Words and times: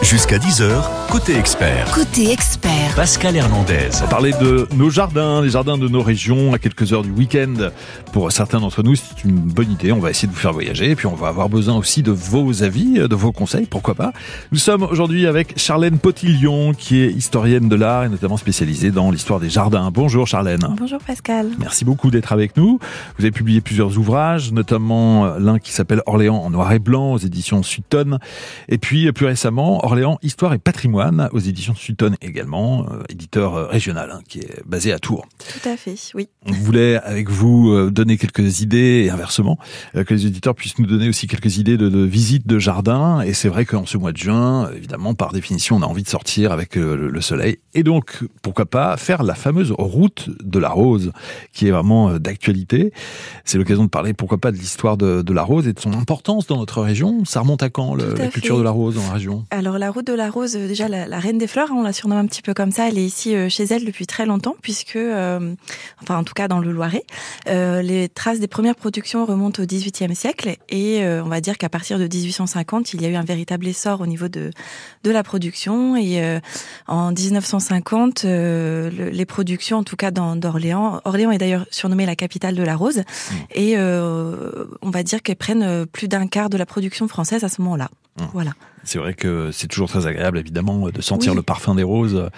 Jusqu'à 0.00 0.38
10h, 0.38 0.82
côté 1.10 1.36
expert. 1.36 1.90
Côté 1.90 2.32
expert, 2.32 2.94
Pascal 2.96 3.36
Hernandez. 3.36 3.90
On 3.98 4.04
va 4.04 4.06
parler 4.06 4.32
de 4.40 4.66
nos 4.74 4.88
jardins, 4.88 5.42
les 5.42 5.50
jardins 5.50 5.76
de 5.76 5.86
nos 5.88 6.00
régions, 6.00 6.54
à 6.54 6.58
quelques 6.58 6.94
heures 6.94 7.02
du 7.02 7.10
week-end. 7.10 7.68
Pour 8.14 8.32
certains 8.32 8.60
d'entre 8.60 8.82
nous, 8.82 8.94
c'est 8.94 9.24
une 9.24 9.36
bonne 9.36 9.70
idée. 9.70 9.92
On 9.92 9.98
va 9.98 10.08
essayer 10.08 10.26
de 10.26 10.32
vous 10.32 10.38
faire 10.38 10.54
voyager. 10.54 10.92
Et 10.92 10.96
puis, 10.96 11.06
on 11.06 11.14
va 11.14 11.28
avoir 11.28 11.50
besoin 11.50 11.76
aussi 11.76 12.02
de 12.02 12.10
vos 12.10 12.62
avis, 12.62 12.94
de 12.94 13.14
vos 13.14 13.30
conseils, 13.30 13.66
pourquoi 13.66 13.94
pas. 13.94 14.14
Nous 14.52 14.58
sommes 14.58 14.84
aujourd'hui 14.84 15.26
avec 15.26 15.58
Charlène 15.58 15.98
Potillon, 15.98 16.72
qui 16.72 17.02
est 17.02 17.10
historienne 17.10 17.68
de 17.68 17.76
l'art 17.76 18.04
et 18.04 18.08
notamment 18.08 18.38
spécialisée 18.38 18.90
dans 18.90 19.10
l'histoire 19.10 19.38
des 19.38 19.50
jardins. 19.50 19.90
Bonjour 19.92 20.26
Charlène. 20.26 20.66
Bonjour 20.78 21.00
Pascal. 21.06 21.50
Merci 21.58 21.84
beaucoup 21.84 22.10
d'être 22.10 22.32
avec 22.32 22.56
nous. 22.56 22.78
Vous 23.18 23.24
avez 23.24 23.32
publié 23.32 23.60
plusieurs 23.60 23.98
ouvrages, 23.98 24.50
notamment 24.50 25.36
l'un 25.36 25.58
qui 25.58 25.72
s'appelle 25.72 26.00
Orléans 26.06 26.38
en 26.38 26.48
noir 26.48 26.72
et 26.72 26.78
blanc 26.78 27.12
aux 27.12 27.18
éditions 27.18 27.62
Sutton. 27.62 28.18
Et 28.70 28.78
puis, 28.78 29.12
plus 29.12 29.26
récemment, 29.26 29.57
Orléans, 29.58 30.18
Histoire 30.22 30.54
et 30.54 30.58
Patrimoine 30.58 31.28
aux 31.32 31.38
éditions 31.38 31.74
Sutton 31.74 32.14
également, 32.22 32.86
euh, 32.90 33.02
éditeur 33.08 33.56
euh, 33.56 33.66
régional 33.66 34.10
hein, 34.12 34.20
qui 34.28 34.38
est 34.38 34.62
basé 34.64 34.92
à 34.92 34.98
Tours. 34.98 35.26
Tout 35.38 35.68
à 35.68 35.76
fait, 35.76 35.96
oui. 36.14 36.28
On 36.46 36.52
voulait 36.52 36.96
avec 36.96 37.28
vous 37.28 37.72
euh, 37.72 37.90
donner 37.90 38.16
quelques 38.18 38.60
idées 38.60 39.04
et 39.04 39.10
inversement 39.10 39.58
que 39.94 40.14
les 40.14 40.26
éditeurs 40.26 40.54
puissent 40.54 40.78
nous 40.78 40.86
donner 40.86 41.08
aussi 41.08 41.26
quelques 41.26 41.58
idées 41.58 41.76
de, 41.76 41.88
de 41.88 42.04
visites 42.04 42.46
de 42.46 42.58
jardin. 42.58 43.20
Et 43.22 43.32
c'est 43.32 43.48
vrai 43.48 43.64
qu'en 43.64 43.84
ce 43.84 43.98
mois 43.98 44.12
de 44.12 44.16
juin, 44.16 44.70
évidemment, 44.76 45.14
par 45.14 45.32
définition, 45.32 45.76
on 45.76 45.82
a 45.82 45.86
envie 45.86 46.02
de 46.02 46.08
sortir 46.08 46.52
avec 46.52 46.76
le, 46.76 47.08
le 47.08 47.20
soleil. 47.20 47.58
Et 47.74 47.82
donc, 47.82 48.24
pourquoi 48.42 48.66
pas 48.66 48.96
faire 48.96 49.22
la 49.22 49.34
fameuse 49.34 49.72
route 49.76 50.30
de 50.42 50.58
la 50.58 50.70
rose 50.70 51.12
qui 51.52 51.66
est 51.66 51.70
vraiment 51.70 52.18
d'actualité. 52.18 52.92
C'est 53.44 53.58
l'occasion 53.58 53.84
de 53.84 53.88
parler, 53.88 54.14
pourquoi 54.14 54.38
pas, 54.38 54.52
de 54.52 54.56
l'histoire 54.56 54.96
de, 54.96 55.22
de, 55.22 55.32
la 55.32 55.42
rose 55.42 55.66
et 55.66 55.72
de 55.72 55.80
son 55.80 55.92
importance 55.94 56.46
dans 56.46 56.56
notre 56.56 56.80
région. 56.82 57.24
Ça 57.24 57.40
remonte 57.40 57.62
à 57.62 57.70
quand 57.70 57.94
le, 57.94 58.14
la 58.14 58.28
culture 58.28 58.58
de 58.58 58.62
la 58.62 58.70
rose 58.70 58.94
dans 58.94 59.02
la 59.02 59.12
région? 59.12 59.44
Alors 59.50 59.78
la 59.78 59.90
route 59.90 60.06
de 60.06 60.12
la 60.12 60.30
rose, 60.30 60.56
euh, 60.56 60.66
déjà 60.66 60.88
la, 60.88 61.18
reine 61.18 61.38
des 61.38 61.46
fleurs, 61.46 61.70
hein, 61.70 61.76
on 61.76 61.82
la 61.82 61.92
surnomme 61.92 62.18
un 62.18 62.26
petit 62.26 62.42
peu 62.42 62.54
comme 62.54 62.70
ça. 62.70 62.88
Elle 62.88 62.98
est 62.98 63.04
ici 63.04 63.34
euh, 63.34 63.48
chez 63.48 63.64
elle 63.64 63.84
depuis 63.84 64.06
très 64.06 64.26
longtemps, 64.26 64.56
puisque, 64.62 64.96
euh, 64.96 65.54
enfin 66.02 66.18
en 66.18 66.24
tout 66.24 66.34
cas 66.34 66.48
dans 66.48 66.58
le 66.58 66.72
Loiret, 66.72 67.04
les 67.46 68.08
traces 68.08 68.40
des 68.40 68.48
premières 68.48 68.76
productions 68.76 69.24
remontent 69.24 69.62
au 69.62 69.66
XVIIIe 69.66 70.14
siècle, 70.14 70.56
et 70.68 71.04
on 71.04 71.28
va 71.28 71.40
dire 71.40 71.58
qu'à 71.58 71.68
partir 71.68 71.98
de 71.98 72.04
1850, 72.04 72.94
il 72.94 73.02
y 73.02 73.06
a 73.06 73.08
eu 73.08 73.14
un 73.14 73.24
véritable 73.24 73.66
essor 73.66 74.00
au 74.00 74.06
niveau 74.06 74.28
de 74.28 74.50
de 75.04 75.10
la 75.10 75.22
production. 75.22 75.96
Et 75.96 76.40
en 76.86 77.12
1950, 77.12 78.24
les 78.24 79.26
productions, 79.26 79.78
en 79.78 79.84
tout 79.84 79.96
cas 79.96 80.10
dans 80.10 80.36
d'Orléans, 80.36 81.00
Orléans 81.04 81.30
est 81.30 81.38
d'ailleurs 81.38 81.66
surnommée 81.70 82.06
la 82.06 82.16
capitale 82.16 82.54
de 82.54 82.62
la 82.62 82.76
rose, 82.76 82.98
mmh. 82.98 83.34
et 83.54 83.78
on 83.78 84.90
va 84.90 85.02
dire 85.02 85.22
qu'elles 85.22 85.36
prennent 85.36 85.86
plus 85.86 86.08
d'un 86.08 86.26
quart 86.26 86.50
de 86.50 86.56
la 86.56 86.66
production 86.66 87.08
française 87.08 87.44
à 87.44 87.48
ce 87.48 87.62
moment-là. 87.62 87.88
Mmh. 88.18 88.24
Voilà. 88.32 88.52
C'est 88.88 88.98
vrai 88.98 89.12
que 89.12 89.50
c'est 89.52 89.66
toujours 89.66 89.90
très 89.90 90.06
agréable, 90.06 90.38
évidemment, 90.38 90.88
de 90.88 91.02
sentir 91.02 91.34
le 91.34 91.42
parfum 91.42 91.74
des 91.74 91.82
roses. 91.82 92.16
Euh, 92.16 92.30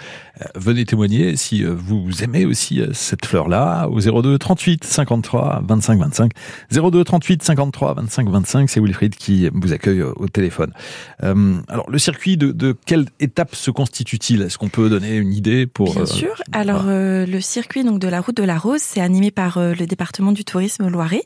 venez 0.55 0.83
témoigner 0.83 1.37
si 1.37 1.63
euh, 1.63 1.73
vous 1.73 2.25
aimez 2.25 2.43
aussi 2.43 2.81
euh, 2.81 2.89
cette 2.91 3.25
fleur-là 3.25 3.87
au 3.87 4.01
02 4.01 4.37
38 4.37 4.83
53 4.83 5.63
25 5.65 5.99
25. 5.99 6.31
02 6.69 7.05
38 7.05 7.43
53 7.43 7.93
25 7.93 8.29
25, 8.29 8.69
c'est 8.69 8.81
Wilfried 8.81 9.15
qui 9.15 9.49
vous 9.53 9.71
accueille 9.71 10.01
au 10.01 10.27
téléphone. 10.27 10.73
alors, 11.21 11.89
le 11.89 11.97
circuit, 11.97 12.35
de, 12.35 12.51
de 12.51 12.75
quelle 12.85 13.05
étape 13.21 13.55
se 13.55 13.71
constitue-t-il? 13.71 14.41
Est-ce 14.41 14.57
qu'on 14.57 14.67
peut 14.67 14.89
donner 14.89 15.15
une 15.15 15.31
idée 15.31 15.67
pour... 15.67 15.93
Bien 15.93 16.05
sûr. 16.05 16.33
Alors, 16.51 16.83
le 16.87 17.39
circuit 17.39 17.85
donc 17.85 17.99
de 17.99 18.09
la 18.09 18.19
route 18.19 18.35
de 18.35 18.43
la 18.43 18.57
Rose, 18.57 18.81
c'est 18.81 18.99
animé 18.99 19.31
par 19.31 19.57
le 19.57 19.85
département 19.85 20.33
du 20.33 20.43
tourisme 20.43 20.89
Loiret. 20.89 21.23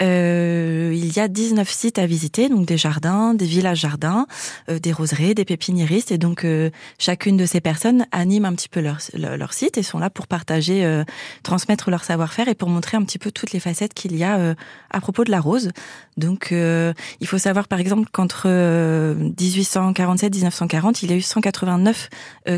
Il 0.00 1.16
y 1.16 1.20
a 1.20 1.28
19 1.28 1.68
sites 1.70 1.98
à 1.98 2.06
visiter, 2.06 2.48
donc 2.48 2.66
des 2.66 2.76
jardins, 2.76 3.34
des 3.34 3.46
villages 3.46 3.80
jardins, 3.80 4.26
euh, 4.68 4.78
des 4.78 4.92
roseries, 4.92 5.34
des 5.34 5.44
pépiniéristes, 5.44 6.10
et 6.10 6.18
donc 6.18 6.44
euh, 6.44 6.70
chacune 6.98 7.36
de 7.36 7.46
ces 7.46 7.60
personnes 7.60 8.06
anime 8.12 8.44
un 8.44 8.54
petit 8.54 8.68
peu 8.68 8.80
leur, 8.80 8.98
leur, 9.14 9.52
site 9.52 9.78
et 9.78 9.82
sont 9.82 9.98
là 9.98 10.10
pour 10.10 10.26
partager, 10.26 10.84
euh, 10.84 11.04
transmettre 11.42 11.90
leur 11.90 12.04
savoir-faire 12.04 12.48
et 12.48 12.54
pour 12.54 12.68
montrer 12.68 12.96
un 12.96 13.02
petit 13.02 13.18
peu 13.18 13.30
toutes 13.30 13.52
les 13.52 13.60
facettes 13.60 13.94
qu'il 13.94 14.16
y 14.16 14.24
a 14.24 14.54
à 14.90 15.00
propos 15.00 15.24
de 15.24 15.30
la 15.30 15.40
rose. 15.40 15.70
Donc 16.16 16.48
il 16.52 17.26
faut 17.26 17.38
savoir 17.38 17.68
par 17.68 17.80
exemple 17.80 18.08
qu'entre 18.10 18.48
1847 18.48 20.32
1940, 20.34 21.02
il 21.02 21.10
y 21.10 21.14
a 21.14 21.16
eu 21.16 21.20
189 21.20 22.08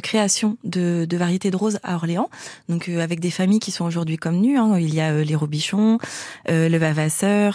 créations 0.02 0.56
de, 0.64 1.06
de, 1.08 1.16
variétés 1.16 1.50
de 1.50 1.56
roses 1.56 1.78
à 1.82 1.94
Orléans, 1.94 2.30
donc 2.68 2.88
avec 2.88 3.20
des 3.20 3.30
familles 3.30 3.60
qui 3.60 3.70
sont 3.70 3.84
aujourd'hui 3.84 4.16
connues. 4.16 4.58
Hein. 4.58 4.78
Il 4.78 4.94
y 4.94 5.00
a 5.00 5.22
les 5.22 5.34
Robichons, 5.34 5.98
le 6.48 6.78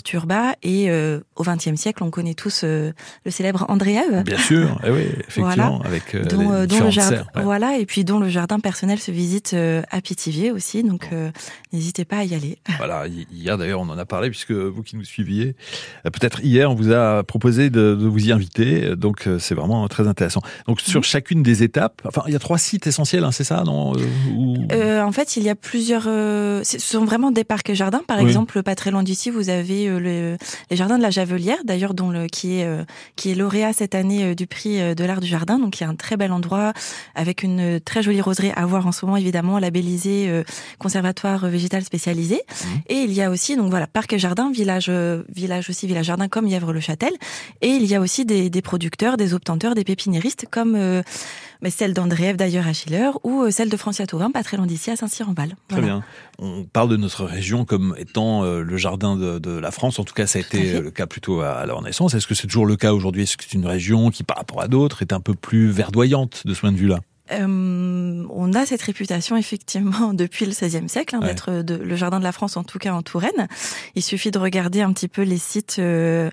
Turba, 0.03 0.55
et 0.63 0.91
au 0.91 1.43
XXe 1.43 1.75
siècle, 1.75 2.03
on 2.03 2.11
connaît 2.11 2.33
tous 2.33 2.63
le 2.63 2.93
célèbre 3.31 3.65
Andréave. 3.69 4.23
Bien 4.23 4.37
sûr, 4.37 4.79
eh 4.85 4.91
oui, 4.91 5.01
effectivement, 5.27 5.81
avec 5.81 6.15
euh, 6.15 6.23
dont, 6.23 6.51
euh, 6.51 6.65
le 6.65 6.89
jardin, 6.89 7.23
voilà, 7.35 7.77
et 7.77 7.85
puis 7.85 8.03
dont 8.03 8.19
le 8.19 8.29
jardin 8.29 8.59
personnel 8.59 8.99
se 8.99 9.11
visite 9.11 9.53
euh, 9.53 9.81
à 9.91 10.01
Pithiviers 10.01 10.51
aussi, 10.51 10.83
donc 10.83 11.09
n'hésitez 11.73 12.05
pas 12.05 12.17
à 12.17 12.23
y 12.23 12.35
aller. 12.35 12.57
Voilà, 12.77 13.05
hier 13.07 13.59
d'ailleurs 13.59 13.81
on 13.81 13.89
en 13.89 13.97
a 13.97 14.05
parlé 14.05 14.31
puisque 14.31 14.53
vous 14.53 14.81
qui 14.81 14.95
nous 14.95 15.03
suiviez, 15.03 15.55
peut-être 16.03 16.43
hier 16.43 16.71
on 16.71 16.73
vous 16.73 16.91
a 16.91 17.21
proposé 17.23 17.69
de, 17.69 17.93
de 17.93 18.07
vous 18.07 18.27
y 18.27 18.31
inviter, 18.31 18.95
donc 18.95 19.29
c'est 19.37 19.53
vraiment 19.53 19.87
très 19.87 20.07
intéressant. 20.07 20.41
Donc 20.67 20.81
sur 20.81 21.03
chacune 21.03 21.43
des 21.43 21.61
étapes, 21.61 22.01
enfin 22.05 22.23
il 22.25 22.33
y 22.33 22.35
a 22.35 22.39
trois 22.39 22.57
sites 22.57 22.87
essentiels, 22.87 23.23
hein, 23.23 23.31
c'est 23.31 23.43
ça, 23.43 23.63
non 23.63 23.91
En 23.91 25.11
fait, 25.11 25.37
il 25.37 25.43
y 25.43 25.49
a 25.49 25.55
plusieurs, 25.55 26.03
ce 26.05 26.77
sont 26.79 27.05
vraiment 27.05 27.29
des 27.29 27.43
parcs 27.43 27.69
et 27.69 27.75
jardins. 27.75 28.01
Par 28.07 28.19
exemple, 28.19 28.63
pas 28.63 28.73
très 28.73 28.89
loin 28.89 29.03
d'ici, 29.03 29.29
vous 29.29 29.49
avez 29.49 29.60
le, 29.63 30.37
les 30.69 30.77
jardins 30.77 30.97
de 30.97 31.03
la 31.03 31.11
Javelière, 31.11 31.57
d'ailleurs 31.63 31.93
dont 31.93 32.09
le 32.09 32.27
qui 32.27 32.59
est 32.59 32.67
qui 33.15 33.31
est 33.31 33.35
lauréat 33.35 33.73
cette 33.73 33.95
année 33.95 34.23
euh, 34.23 34.35
du 34.35 34.47
prix 34.47 34.81
euh, 34.81 34.95
de 34.95 35.03
l'art 35.03 35.21
du 35.21 35.27
jardin. 35.27 35.59
Donc 35.59 35.79
il 35.79 35.83
y 35.83 35.85
a 35.85 35.89
un 35.89 35.95
très 35.95 36.17
bel 36.17 36.31
endroit 36.31 36.73
avec 37.15 37.43
une 37.43 37.79
très 37.79 38.03
jolie 38.03 38.21
roseraie 38.21 38.51
à 38.55 38.65
voir 38.65 38.87
en 38.87 38.91
ce 38.91 39.05
moment 39.05 39.17
évidemment, 39.17 39.59
labellisé 39.59 40.27
euh, 40.27 40.43
conservatoire 40.79 41.47
végétal 41.47 41.83
spécialisé. 41.83 42.35
Mmh. 42.35 42.67
Et 42.87 42.95
il 42.95 43.13
y 43.13 43.21
a 43.21 43.29
aussi 43.29 43.55
donc 43.55 43.69
voilà 43.69 43.87
parc 43.87 44.13
et 44.13 44.19
jardin, 44.19 44.51
village 44.51 44.91
village 45.33 45.69
aussi 45.69 45.87
village 45.87 46.05
jardin 46.05 46.27
comme 46.27 46.47
Yèvre-le-Châtel. 46.47 47.13
Et 47.61 47.69
il 47.69 47.85
y 47.85 47.95
a 47.95 48.01
aussi 48.01 48.25
des, 48.25 48.49
des 48.49 48.61
producteurs, 48.61 49.17
des 49.17 49.33
obtenteurs, 49.33 49.75
des 49.75 49.83
pépiniéristes 49.83 50.45
comme 50.49 51.03
mais 51.61 51.69
celle 51.69 51.93
d'Andréev 51.93 52.35
d'ailleurs 52.37 52.67
à 52.67 52.73
Schiller 52.73 53.11
ou 53.23 53.49
celle 53.51 53.69
de 53.69 53.77
Francia 53.77 54.05
Tauvin, 54.07 54.31
pas 54.31 54.43
très 54.43 54.57
loin 54.57 54.65
d'ici 54.65 54.91
à 54.91 54.95
Saint-Cyr-en-Bal. 54.95 55.55
Très 55.67 55.81
bien. 55.81 56.03
On 56.39 56.63
parle 56.63 56.89
de 56.89 56.97
notre 56.97 57.25
région 57.25 57.65
comme 57.65 57.95
étant 57.97 58.43
le 58.43 58.77
jardin 58.77 59.15
de, 59.15 59.39
de, 59.39 59.51
la 59.51 59.71
France. 59.71 59.99
En 59.99 60.03
tout 60.03 60.13
cas, 60.13 60.27
ça 60.27 60.39
a 60.39 60.41
été 60.41 60.79
le 60.79 60.91
cas 60.91 61.05
plutôt 61.05 61.41
à 61.41 61.65
la 61.65 61.73
Renaissance. 61.73 62.13
Est-ce 62.13 62.27
que 62.27 62.35
c'est 62.35 62.47
toujours 62.47 62.65
le 62.65 62.75
cas 62.75 62.93
aujourd'hui? 62.93 63.23
Est-ce 63.23 63.37
que 63.37 63.43
c'est 63.43 63.53
une 63.53 63.67
région 63.67 64.09
qui, 64.09 64.23
par 64.23 64.37
rapport 64.37 64.61
à 64.61 64.67
d'autres, 64.67 65.01
est 65.01 65.13
un 65.13 65.19
peu 65.19 65.33
plus 65.33 65.69
verdoyante 65.69 66.45
de 66.45 66.53
ce 66.53 66.61
point 66.61 66.71
de 66.71 66.77
vue-là? 66.77 66.99
Euh, 67.31 68.25
on 68.29 68.53
a 68.53 68.65
cette 68.65 68.81
réputation 68.81 69.37
effectivement 69.37 70.13
depuis 70.13 70.45
le 70.45 70.51
XVIe 70.51 70.89
siècle 70.89 71.15
hein, 71.15 71.19
d'être 71.19 71.51
le 71.51 71.95
jardin 71.95 72.19
de 72.19 72.23
la 72.23 72.31
France, 72.31 72.57
en 72.57 72.63
tout 72.63 72.79
cas 72.79 72.93
en 72.93 73.01
Touraine. 73.01 73.47
Il 73.95 74.03
suffit 74.03 74.31
de 74.31 74.39
regarder 74.39 74.81
un 74.81 74.91
petit 74.93 75.07
peu 75.07 75.21
les 75.21 75.37
sites 75.37 75.77
euh, 75.79 76.29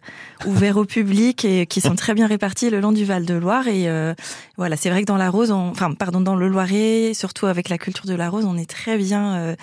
ouverts 0.47 0.77
au 0.77 0.85
public 0.85 1.45
et 1.45 1.67
qui 1.67 1.81
sont 1.81 1.95
très 1.95 2.15
bien 2.15 2.27
répartis 2.27 2.71
le 2.71 2.81
long 2.81 2.93
du 2.93 3.05
Val 3.05 3.25
de 3.25 3.35
Loire. 3.35 3.69
Et 3.69 3.89
euh, 3.89 4.15
voilà, 4.57 4.77
c'est 4.77 4.91
vrai 4.91 5.03
que 5.03 5.07
dans 5.07 5.17
la 5.17 5.31
Rose, 5.31 5.51
enfin 5.51 5.93
pardon, 5.93 6.21
dans 6.21 6.37
le 6.37 6.49
Loiret, 6.49 7.13
surtout 7.15 7.47
avec 7.47 7.69
la 7.69 7.79
culture 7.79 8.07
de 8.07 8.15
la 8.15 8.29
Rose, 8.29 8.45
on 8.45 8.57
est 8.57 8.69
très 8.69 8.97
bien 8.97 9.57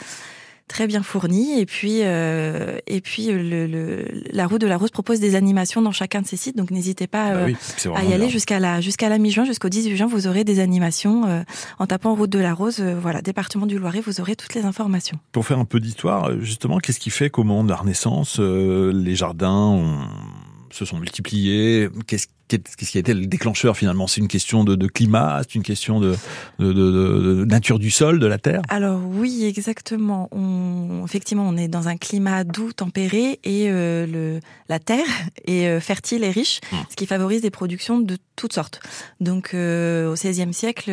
très 0.68 0.88
bien 0.88 1.04
fourni. 1.04 1.60
Et 1.60 1.66
puis, 1.66 2.00
euh, 2.04 2.80
et 2.88 3.02
puis 3.02 3.28
le, 3.28 3.68
le, 3.68 4.06
la 4.32 4.48
route 4.48 4.62
de 4.62 4.68
la 4.68 4.78
Rose 4.78 4.92
propose 4.92 5.20
des 5.20 5.36
animations 5.36 5.82
dans 5.82 5.92
chacun 5.92 6.22
de 6.22 6.28
ces 6.28 6.38
sites. 6.38 6.58
Donc 6.58 6.72
n'hésitez 6.72 7.08
pas 7.08 7.34
bah 7.34 7.48
euh, 7.48 7.96
à 7.96 8.04
y 8.04 8.14
aller 8.14 8.30
jusqu'à 8.30 8.60
la 8.60 8.82
jusqu'à 8.82 9.10
la 9.10 9.18
mi-juin, 9.18 9.46
jusqu'au 9.46 9.70
18 9.70 9.96
juin. 9.96 10.08
Vous 10.08 10.28
aurez 10.28 10.44
des 10.44 10.60
animations 10.60 11.26
euh, 11.26 11.44
en 11.80 11.88
tapant 11.88 12.16
route 12.16 12.30
de 12.30 12.40
la 12.40 12.54
Rose. 12.54 12.78
Euh, 12.80 12.98
voilà, 13.00 13.22
département 13.22 13.66
du 13.66 13.78
Loiret, 13.78 14.02
vous 14.02 14.20
aurez 14.22 14.36
toutes 14.36 14.54
les 14.54 14.66
informations. 14.66 15.20
Pour 15.32 15.46
faire 15.46 15.60
un 15.60 15.66
peu 15.66 15.80
d'histoire, 15.80 16.40
justement, 16.42 16.80
qu'est-ce 16.80 17.00
qui 17.00 17.10
fait 17.10 17.30
qu'au 17.30 17.44
moment 17.44 17.64
de 17.64 17.70
la 17.70 17.78
Renaissance, 17.78 18.40
les 18.40 19.16
jardins 19.16 19.54
ont 19.54 20.00
se 20.72 20.84
sont 20.84 21.00
multipliés? 21.00 21.90
Qu'est-ce 22.08 22.28
Qu'est-ce 22.48 22.92
qui 22.92 22.98
a 22.98 23.00
été 23.00 23.14
le 23.16 23.26
déclencheur 23.26 23.76
finalement? 23.76 24.06
C'est 24.06 24.22
une 24.22 24.28
question 24.28 24.64
de, 24.64 24.76
de 24.76 24.88
climat, 24.88 25.42
c'est 25.44 25.56
une 25.56 25.64
question 25.64 26.00
de, 26.00 26.16
de, 26.60 26.74
de, 26.74 27.46
nature 27.46 27.80
du 27.80 27.90
sol, 27.90 28.20
de 28.20 28.28
la 28.28 28.38
terre? 28.38 28.62
Alors 28.70 29.02
oui, 29.04 29.46
exactement. 29.46 30.30
On, 30.32 31.04
effectivement, 31.06 31.48
on 31.48 31.58
est 31.58 31.68
dans 31.68 31.88
un 31.88 31.98
climat 31.98 32.44
doux, 32.44 32.72
tempéré, 32.72 33.40
et 33.44 33.66
euh, 33.70 34.06
le, 34.06 34.40
la 34.70 34.78
terre 34.78 35.08
est 35.46 35.66
euh, 35.68 35.80
fertile 35.80 36.24
et 36.24 36.30
riche, 36.30 36.60
mmh. 36.72 36.76
ce 36.92 36.96
qui 36.96 37.08
favorise 37.08 37.42
des 37.42 37.50
productions 37.50 38.00
de 38.00 38.18
toutes 38.36 38.54
sortes. 38.54 38.80
Donc 39.20 39.54
euh, 39.54 40.12
au 40.12 40.14
XVIe 40.14 40.54
siècle, 40.54 40.92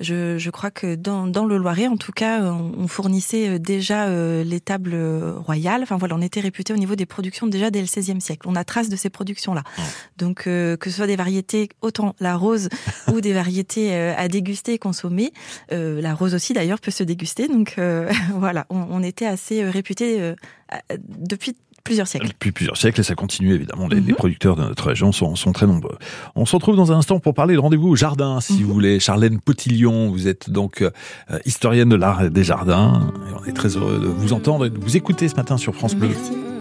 je, 0.00 0.38
je, 0.38 0.50
crois 0.50 0.70
que 0.70 0.94
dans, 0.94 1.26
dans, 1.26 1.44
le 1.44 1.58
Loiret, 1.58 1.88
en 1.88 1.96
tout 1.96 2.12
cas, 2.12 2.40
on, 2.40 2.72
on 2.78 2.88
fournissait 2.88 3.58
déjà 3.58 4.08
les 4.42 4.60
tables 4.60 4.96
royales. 5.44 5.82
Enfin 5.82 5.96
voilà, 5.96 6.14
on 6.14 6.22
était 6.22 6.40
réputé 6.40 6.72
au 6.72 6.76
niveau 6.76 6.94
des 6.94 7.06
productions 7.06 7.46
déjà 7.46 7.70
dès 7.70 7.80
le 7.80 7.86
XVIe 7.86 8.20
siècle. 8.20 8.46
On 8.48 8.54
a 8.54 8.64
trace 8.64 8.88
de 8.88 8.96
ces 8.96 9.10
productions-là. 9.10 9.62
Mmh. 9.76 9.82
Donc 10.18 10.48
que 10.78 10.90
ce 10.90 10.96
soit 10.96 11.06
des 11.06 11.16
variétés, 11.16 11.68
autant 11.80 12.14
la 12.20 12.36
rose 12.36 12.68
ou 13.12 13.20
des 13.20 13.32
variétés 13.32 13.94
euh, 13.94 14.14
à 14.16 14.28
déguster 14.28 14.74
et 14.74 14.78
consommer. 14.78 15.32
Euh, 15.72 16.00
la 16.00 16.14
rose 16.14 16.34
aussi 16.34 16.52
d'ailleurs 16.52 16.80
peut 16.80 16.90
se 16.90 17.02
déguster. 17.04 17.48
Donc 17.48 17.74
euh, 17.78 18.10
voilà, 18.36 18.66
on, 18.70 19.02
était 19.02 19.26
assez 19.26 19.64
réputé 19.64 20.34
depuis 21.18 21.54
plusieurs 21.84 22.06
siècles. 22.06 22.28
Depuis 22.28 22.52
plusieurs 22.52 22.76
siècles, 22.76 23.00
et 23.00 23.02
ça 23.02 23.14
continue 23.16 23.54
évidemment. 23.54 23.88
Les, 23.88 23.96
Mhm. 24.00 24.06
les 24.06 24.14
producteurs 24.14 24.54
de 24.56 24.62
notre 24.62 24.86
région 24.86 25.10
sont, 25.10 25.34
sont 25.34 25.52
très 25.52 25.66
nombreux. 25.66 25.98
On 26.36 26.46
se 26.46 26.54
retrouve 26.54 26.76
dans 26.76 26.92
un 26.92 26.98
instant 26.98 27.18
pour 27.18 27.34
parler 27.34 27.54
de 27.54 27.58
rendez-vous 27.58 27.88
au 27.88 27.96
jardin, 27.96 28.40
si 28.40 28.54
Mhm. 28.54 28.62
vous 28.64 28.72
voulez. 28.74 29.00
Charlène 29.00 29.40
Potillon, 29.40 30.08
vous 30.10 30.28
êtes 30.28 30.48
donc 30.50 30.82
euh, 30.82 30.90
historienne 31.44 31.88
de 31.88 31.96
l'art 31.96 32.22
et 32.22 32.30
des 32.30 32.44
jardins, 32.44 33.12
et 33.28 33.34
on 33.40 33.44
est 33.44 33.52
très 33.52 33.76
heureux 33.76 33.98
de 33.98 34.06
vous 34.06 34.32
entendre 34.32 34.66
et 34.66 34.70
de 34.70 34.78
vous 34.78 34.96
écouter 34.96 35.28
ce 35.28 35.34
matin 35.34 35.56
sur 35.56 35.74
France 35.74 35.96
Bleu. 35.96 36.08
Merci. 36.10 36.51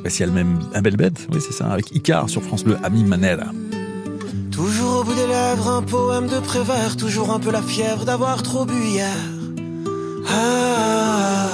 Voici 0.00 0.22
elle-même 0.22 0.60
un 0.74 0.80
belle 0.80 0.96
bête, 0.96 1.26
oui 1.32 1.40
c'est 1.40 1.52
ça, 1.52 1.66
avec 1.66 1.90
Icar 1.94 2.28
sur 2.28 2.42
France 2.42 2.64
Bleu, 2.64 2.76
Ami 2.82 3.04
Manera. 3.04 3.52
Toujours 4.52 5.00
au 5.00 5.04
bout 5.04 5.14
des 5.14 5.26
lèvres, 5.26 5.68
un 5.68 5.82
poème 5.82 6.28
de 6.28 6.40
Prévert, 6.40 6.96
toujours 6.96 7.30
un 7.30 7.40
peu 7.40 7.50
la 7.50 7.62
fièvre 7.62 8.04
d'avoir 8.04 8.42
trop 8.42 8.64
bu 8.64 8.74
hier. 8.74 9.16
Ah. 10.28 11.48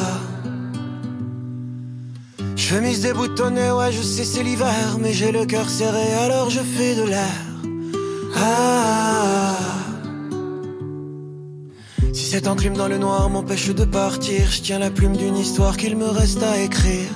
Chemise 2.57 3.03
déboutonnée, 3.03 3.71
ouais, 3.73 3.93
je 3.93 4.03
sais 4.03 4.25
c'est 4.25 4.43
l'hiver, 4.43 4.99
mais 5.01 5.13
j'ai 5.13 5.33
le 5.33 5.45
cœur 5.47 5.69
serré, 5.69 6.15
alors 6.15 6.51
je 6.51 6.61
fais 6.61 6.95
de 6.95 7.03
l'air. 7.03 7.35
Ah. 8.37 9.57
Si 12.13 12.25
cette 12.25 12.47
enclume 12.47 12.75
dans 12.75 12.89
le 12.89 12.99
noir 12.99 13.29
m'empêche 13.31 13.69
de 13.69 13.85
partir, 13.85 14.51
je 14.51 14.63
tiens 14.63 14.79
la 14.79 14.91
plume 14.91 15.17
d'une 15.17 15.37
histoire 15.37 15.77
qu'il 15.77 15.97
me 15.97 16.07
reste 16.07 16.43
à 16.43 16.61
écrire. 16.61 17.09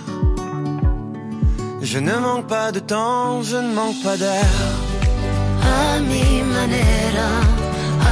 Je 1.80 1.98
ne 1.98 2.16
manque 2.16 2.46
pas 2.46 2.72
de 2.72 2.80
temps, 2.80 3.42
je 3.42 3.56
ne 3.56 3.72
manque 3.72 4.02
pas 4.02 4.16
d'air. 4.16 4.46
A 5.62 6.00
mi 6.00 6.42
manera, 6.42 7.30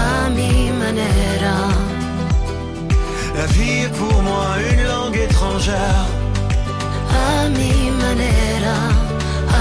a 0.03 0.31
mi 0.31 0.71
manera. 0.71 1.59
La 3.37 3.47
vie 3.47 3.81
est 3.85 3.93
pour 3.99 4.23
moi 4.23 4.47
une 4.73 4.85
langue 4.87 5.17
étrangère. 5.17 6.07
A 7.11 7.49
mi 7.49 7.91
manera, 8.03 8.79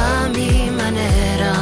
a 0.03 0.29
mi 0.29 0.69
manera. 0.69 1.55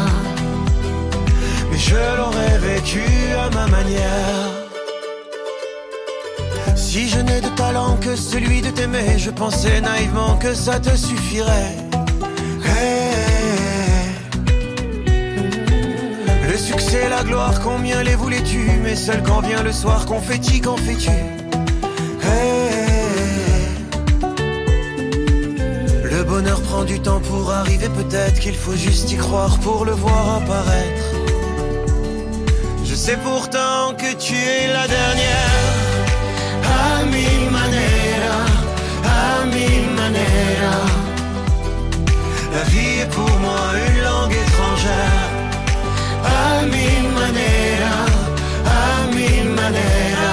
Mais 1.71 1.77
je 1.77 1.95
l'aurais 2.17 2.57
vécu 2.59 3.05
à 3.43 3.49
ma 3.55 3.67
manière. 3.67 4.49
Si 6.75 7.09
je 7.09 7.19
n'ai 7.19 7.41
de 7.41 7.49
talent 7.55 7.97
que 8.01 8.15
celui 8.15 8.61
de 8.61 8.69
t'aimer, 8.69 9.17
je 9.17 9.31
pensais 9.31 9.81
naïvement 9.81 10.35
que 10.37 10.53
ça 10.53 10.79
te 10.79 10.95
suffirait. 10.95 11.82
Succès, 16.73 17.07
la 17.09 17.23
gloire, 17.23 17.59
combien 17.61 18.01
les 18.03 18.15
voulais-tu? 18.15 18.61
Mais 18.83 18.95
seul 18.95 19.21
quand 19.23 19.41
vient 19.41 19.63
le 19.63 19.71
soir, 19.71 20.05
confetti, 20.05 20.59
qu'en 20.61 20.77
fais-tu? 20.77 21.09
Hey. 22.27 22.73
Le 26.03 26.23
bonheur 26.23 26.61
prend 26.61 26.83
du 26.83 26.99
temps 26.99 27.19
pour 27.19 27.51
arriver, 27.51 27.89
peut-être 27.89 28.39
qu'il 28.39 28.55
faut 28.55 28.75
juste 28.75 29.11
y 29.11 29.17
croire 29.17 29.57
pour 29.59 29.85
le 29.85 29.91
voir 29.91 30.37
apparaître. 30.37 31.05
Je 32.85 32.95
sais 32.95 33.17
pourtant 33.17 33.93
que 33.97 34.11
tu 34.25 34.35
es 34.35 34.67
la 34.79 34.87
dernière. 34.87 35.61
A 36.81 37.03
mi 37.13 37.29
manera, 37.57 38.41
a 39.19 39.45
mi 39.53 39.69
manera. 39.99 40.77
La 42.55 42.63
vie 42.71 42.99
est 43.01 43.11
pour 43.17 43.33
moi 43.45 43.61
une 43.87 43.99
langue 44.03 44.35
étrangère. 44.45 45.22
A 46.23 46.65
mi 46.73 46.89
manera, 47.17 47.93
a 48.65 48.81
mi 49.15 49.31
manera. 49.59 50.31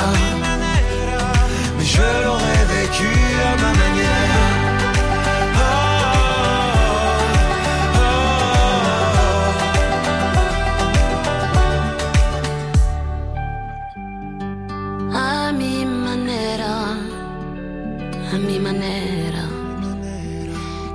Mais 1.76 1.88
je 1.94 2.08
l'aurais 2.24 2.64
vécu 2.74 3.12
à 3.48 3.56
ma 3.62 3.72
manière. 3.82 4.50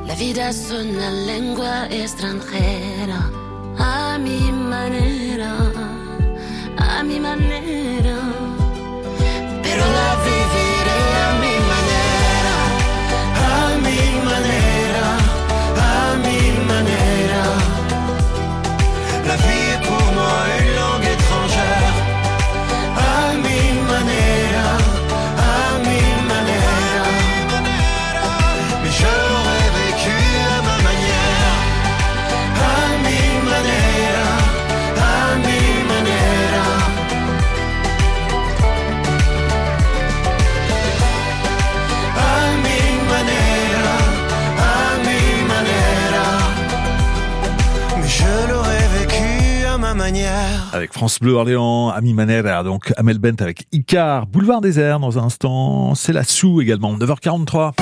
La 0.08 0.22
vida 0.22 0.50
es 0.50 0.72
una 0.72 1.12
lengua 1.12 1.88
extranjera. 1.90 3.45
France 51.06 51.20
Bleu 51.20 51.34
Orléans, 51.34 51.90
Ami 51.90 52.16
Manera, 52.16 52.64
donc 52.64 52.92
Amel 52.98 53.20
Bent 53.20 53.40
avec 53.40 53.68
Icar, 53.72 54.26
Boulevard 54.26 54.60
désert 54.60 55.00
dans 55.00 55.20
un 55.20 55.26
instant, 55.26 55.94
c'est 55.94 56.14
la 56.14 56.24
sous 56.24 56.62
également, 56.62 56.98
9h43. 56.98 57.74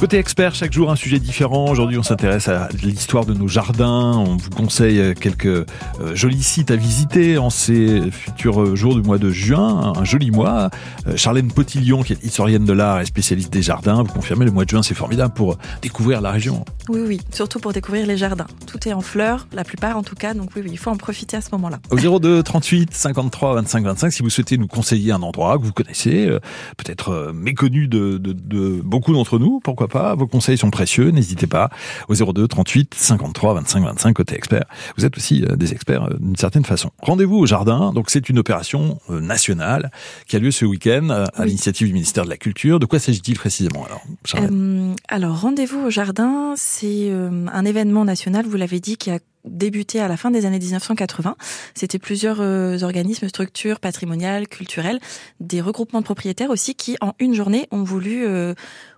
Côté 0.00 0.16
expert, 0.16 0.54
chaque 0.54 0.72
jour 0.72 0.90
un 0.90 0.96
sujet 0.96 1.18
différent. 1.18 1.68
Aujourd'hui, 1.68 1.98
on 1.98 2.02
s'intéresse 2.02 2.48
à 2.48 2.70
l'histoire 2.82 3.26
de 3.26 3.34
nos 3.34 3.48
jardins. 3.48 4.14
On 4.16 4.36
vous 4.36 4.48
conseille 4.48 5.14
quelques 5.14 5.44
euh, 5.44 5.66
jolis 6.14 6.42
sites 6.42 6.70
à 6.70 6.76
visiter 6.76 7.36
en 7.36 7.50
ces 7.50 8.10
futurs 8.10 8.74
jours 8.76 8.94
du 8.94 9.02
mois 9.02 9.18
de 9.18 9.28
juin. 9.28 9.92
Un 9.94 10.04
joli 10.04 10.30
mois. 10.30 10.70
Euh, 11.06 11.18
Charlène 11.18 11.52
Potillon, 11.52 12.02
qui 12.02 12.14
est 12.14 12.24
historienne 12.24 12.64
de 12.64 12.72
l'art 12.72 13.02
et 13.02 13.04
spécialiste 13.04 13.52
des 13.52 13.60
jardins, 13.60 14.02
vous 14.02 14.10
confirmez 14.10 14.46
le 14.46 14.52
mois 14.52 14.64
de 14.64 14.70
juin, 14.70 14.82
c'est 14.82 14.94
formidable 14.94 15.34
pour 15.34 15.58
découvrir 15.82 16.22
la 16.22 16.30
région. 16.30 16.64
Oui, 16.88 17.00
oui, 17.06 17.20
surtout 17.30 17.60
pour 17.60 17.74
découvrir 17.74 18.06
les 18.06 18.16
jardins. 18.16 18.46
Tout 18.66 18.88
est 18.88 18.94
en 18.94 19.02
fleurs, 19.02 19.48
la 19.52 19.64
plupart 19.64 19.98
en 19.98 20.02
tout 20.02 20.14
cas, 20.14 20.32
donc 20.32 20.48
oui, 20.56 20.62
oui, 20.64 20.70
il 20.72 20.78
faut 20.78 20.90
en 20.90 20.96
profiter 20.96 21.36
à 21.36 21.42
ce 21.42 21.50
moment-là. 21.52 21.78
Au 21.90 22.18
02 22.18 22.42
38 22.42 22.94
53 22.94 23.54
25 23.56 23.84
25, 23.84 24.10
si 24.10 24.22
vous 24.22 24.30
souhaitez 24.30 24.56
nous 24.56 24.66
conseiller 24.66 25.12
un 25.12 25.20
endroit 25.20 25.58
que 25.58 25.64
vous 25.64 25.72
connaissez, 25.72 26.26
euh, 26.26 26.40
peut-être 26.78 27.10
euh, 27.10 27.32
méconnu 27.34 27.86
de, 27.86 28.16
de, 28.16 28.32
de 28.32 28.80
beaucoup 28.80 29.12
d'entre 29.12 29.38
nous, 29.38 29.60
pourquoi 29.60 29.89
pas, 29.90 30.14
vos 30.14 30.26
conseils 30.26 30.56
sont 30.56 30.70
précieux, 30.70 31.10
n'hésitez 31.10 31.46
pas 31.46 31.68
au 32.08 32.14
02 32.14 32.48
38 32.48 32.94
53 32.94 33.54
25 33.54 33.84
25 33.84 34.12
côté 34.14 34.34
expert. 34.36 34.64
Vous 34.96 35.04
êtes 35.04 35.16
aussi 35.18 35.44
euh, 35.44 35.56
des 35.56 35.72
experts 35.72 36.04
euh, 36.04 36.16
d'une 36.18 36.36
certaine 36.36 36.64
façon. 36.64 36.90
Rendez-vous 37.02 37.36
au 37.36 37.44
jardin, 37.46 37.92
donc 37.92 38.08
c'est 38.08 38.28
une 38.30 38.38
opération 38.38 38.98
euh, 39.10 39.20
nationale 39.20 39.90
qui 40.26 40.36
a 40.36 40.38
lieu 40.38 40.50
ce 40.50 40.64
week-end 40.64 41.10
à 41.10 41.24
Oui. 41.40 41.48
l'initiative 41.48 41.88
du 41.88 41.92
ministère 41.92 42.24
de 42.24 42.30
la 42.30 42.38
Culture. 42.38 42.78
De 42.80 42.86
quoi 42.86 42.98
s'agit-il 42.98 43.36
précisément 43.36 43.84
alors 43.84 44.02
Euh, 44.36 44.94
alors, 45.08 45.40
rendez-vous 45.40 45.80
au 45.86 45.90
jardin, 45.90 46.54
c'est 46.56 47.10
un 47.10 47.64
événement 47.64 48.04
national, 48.04 48.46
vous 48.46 48.56
l'avez 48.56 48.80
dit, 48.80 48.96
qui 48.96 49.10
a 49.10 49.18
débuté 49.44 50.00
à 50.00 50.08
la 50.08 50.16
fin 50.18 50.30
des 50.30 50.44
années 50.44 50.58
1980. 50.58 51.34
C'était 51.74 51.98
plusieurs 51.98 52.38
euh, 52.40 52.82
organismes, 52.82 53.26
structures 53.28 53.80
patrimoniales, 53.80 54.48
culturelles, 54.48 55.00
des 55.40 55.60
regroupements 55.62 56.00
de 56.00 56.04
propriétaires 56.04 56.50
aussi, 56.50 56.74
qui 56.74 56.96
en 57.00 57.14
une 57.18 57.34
journée 57.34 57.66
ont 57.70 57.82
voulu 57.82 58.26
euh, 58.26 58.54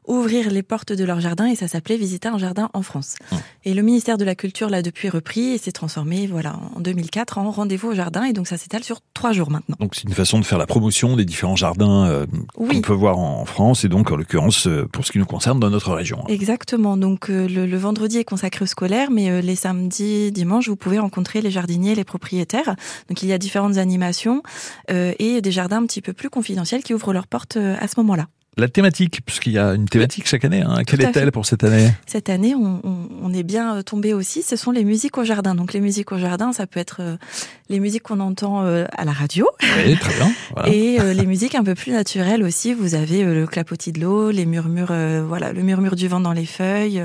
ouvrir 0.07 0.51
les 0.51 0.63
portes 0.63 0.93
de 0.93 1.05
leur 1.05 1.21
jardin 1.21 1.47
et 1.47 1.57
ça 1.57 1.69
s'appelait 1.69 1.97
Visiter 1.97 2.29
un 2.29 2.39
jardin 2.39 2.71
en 2.73 2.83
France. 2.83 3.15
Mmh. 3.31 3.37
Et 3.65 3.75
le 3.75 3.83
ministère 3.83 4.19
de 4.19 4.25
la 4.25 4.35
Culture 4.35 4.69
l'a 4.69 4.83
depuis 4.83 5.09
repris 5.09 5.51
et 5.51 5.59
s'est 5.59 5.73
transformé, 5.73 6.27
voilà, 6.27 6.59
en 6.75 6.81
2004 6.81 7.39
en 7.39 7.51
rendez-vous 7.51 7.91
au 7.91 7.95
jardin 7.95 8.25
et 8.25 8.33
donc 8.33 8.49
ça 8.49 8.57
s'étale 8.57 8.83
sur 8.83 9.01
trois 9.15 9.33
jours 9.33 9.51
maintenant. 9.51 9.77
Donc 9.79 9.95
c'est 9.95 10.05
une 10.05 10.15
façon 10.15 10.39
de 10.39 10.45
faire 10.45 10.59
la 10.59 10.67
promotion 10.67 11.17
des 11.17 11.25
différents 11.25 11.57
jardins 11.57 12.07
euh, 12.07 12.27
qu'on 12.55 12.81
peut 12.81 12.93
voir 12.93 13.19
en 13.19 13.45
France 13.45 13.85
et 13.85 13.89
donc 13.89 14.11
en 14.11 14.17
l'occurrence 14.17 14.67
euh, 14.67 14.87
pour 14.91 15.05
ce 15.07 15.13
qui 15.13 15.19
nous 15.19 15.27
concerne 15.27 15.61
dans 15.61 15.71
notre 15.71 15.93
région. 15.93 16.25
Exactement. 16.29 16.97
Donc 16.97 17.31
euh, 17.31 17.47
le, 17.47 17.67
le 17.67 17.77
vendredi 17.77 18.19
est 18.19 18.25
consacré 18.25 18.65
au 18.65 18.67
scolaire, 18.67 19.11
mais 19.11 19.31
euh, 19.31 19.41
les 19.41 19.57
samedis, 19.57 20.33
dimanches, 20.33 20.69
vous 20.69 20.77
pouvez 20.77 20.99
rencontrer 20.99 21.41
les 21.41 21.51
jardiniers, 21.51 21.95
les 21.95 22.05
propriétaires. 22.05 22.75
Donc 23.09 23.23
il 23.23 23.29
y 23.29 23.33
a 23.33 23.39
différentes 23.39 23.77
animations 23.77 24.43
et 24.89 25.41
des 25.41 25.53
jardins 25.53 25.83
un 25.83 25.87
petit 25.87 26.01
peu 26.01 26.13
plus 26.13 26.31
confidentiels 26.31 26.83
qui 26.83 26.95
ouvrent 26.95 27.13
leurs 27.13 27.27
portes 27.27 27.57
à 27.57 27.89
ce 27.89 27.95
moment-là. 27.99 28.27
La 28.59 28.69
thématique, 28.69 29.21
puisqu'il 29.25 29.53
y 29.53 29.59
a 29.59 29.73
une 29.75 29.89
thématique 29.89 30.27
chaque 30.29 30.45
année, 30.45 30.61
hein. 30.61 30.83
quelle 30.87 31.01
est-elle 31.01 31.33
pour 31.33 31.47
cette 31.47 31.65
année? 31.65 31.91
Cette 32.07 32.29
année, 32.29 32.55
on, 32.55 32.81
on- 32.85 33.09
on 33.23 33.33
est 33.33 33.45
bien 33.45 33.77
euh, 33.77 33.83
tombé 33.83 34.13
aussi. 34.13 34.43
Ce 34.43 34.57
sont 34.57 34.73
les 34.73 34.85
musiques 34.85 35.17
au 35.17 35.25
jardin. 35.25 35.55
Donc 35.55 35.73
les 35.73 35.81
musiques 35.81 36.13
au 36.13 36.19
jardin, 36.19 36.53
ça 36.53 36.67
peut 36.67 36.79
être 36.81 36.97
euh, 37.01 37.17
les 37.73 37.81
musiques 37.81 38.03
qu'on 38.05 38.21
entend 38.21 38.63
euh, 38.65 38.85
à 38.97 39.05
la 39.05 39.13
radio. 39.13 39.49
Oui, 39.85 39.97
très 39.97 40.15
bien. 40.15 40.31
Voilà. 40.55 40.69
Et 40.73 41.01
euh, 41.01 41.13
les 41.13 41.27
musiques 41.27 41.55
un 41.57 41.65
peu 41.65 41.75
plus 41.75 41.91
naturelles 41.93 42.43
aussi. 42.45 42.75
Vous 42.75 42.95
avez 42.95 43.25
euh, 43.25 43.35
le 43.35 43.47
clapotis 43.47 43.91
de 43.93 44.01
l'eau, 44.01 44.31
les 44.31 44.47
murmures, 44.47 44.93
voilà, 45.27 45.53
le 45.53 45.63
murmure 45.63 45.97
du 45.97 46.07
vent 46.07 46.21
dans 46.21 46.33
les 46.33 46.47
feuilles, 46.47 47.03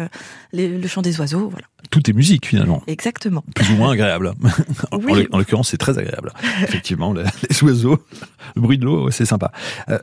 les- 0.54 0.68
le 0.78 0.88
chant 0.88 1.02
des 1.02 1.20
oiseaux, 1.20 1.50
voilà. 1.50 1.66
Tout 1.90 2.10
est 2.10 2.14
musique 2.14 2.46
finalement. 2.48 2.84
Exactement. 2.88 3.44
Plus 3.56 3.72
ou 3.72 3.76
moins 3.78 3.92
agréable. 3.92 4.34
En- 4.92 4.98
Oui. 5.00 5.28
L'occurrence, 5.32 5.70
c'est 5.70 5.78
très 5.78 5.98
agréable. 5.98 6.34
Effectivement, 6.64 7.14
le- 7.14 7.24
les 7.50 7.64
oiseaux, 7.64 7.98
le 8.56 8.62
bruit 8.62 8.78
de 8.78 8.84
l'eau, 8.86 9.10
c'est 9.12 9.26
sympa. 9.26 9.52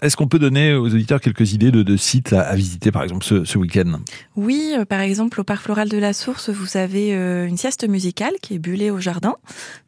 Est-ce 0.01 0.17
qu'on 0.17 0.27
peut 0.29 0.39
donner 0.39 0.73
aux 0.75 0.87
auditeurs 0.87 1.21
quelques 1.21 1.53
idées 1.53 1.71
de, 1.71 1.83
de 1.83 1.97
sites 1.97 2.33
à, 2.33 2.41
à 2.41 2.55
visiter, 2.57 2.91
par 2.91 3.03
exemple, 3.03 3.25
ce, 3.25 3.45
ce 3.45 3.59
week-end? 3.59 4.01
Oui, 4.37 4.73
par 4.89 5.01
exemple, 5.01 5.41
au 5.41 5.45
parc 5.45 5.63
floral 5.65 5.89
de 5.91 5.99
la 5.99 6.13
Source, 6.15 6.49
vous 6.49 6.77
avez 6.79 7.11
une 7.13 7.57
sieste 7.59 7.87
musicale 7.87 8.33
qui 8.41 8.55
est 8.55 8.59
bullée 8.59 8.91
au 8.91 8.99
jardin. 9.01 9.35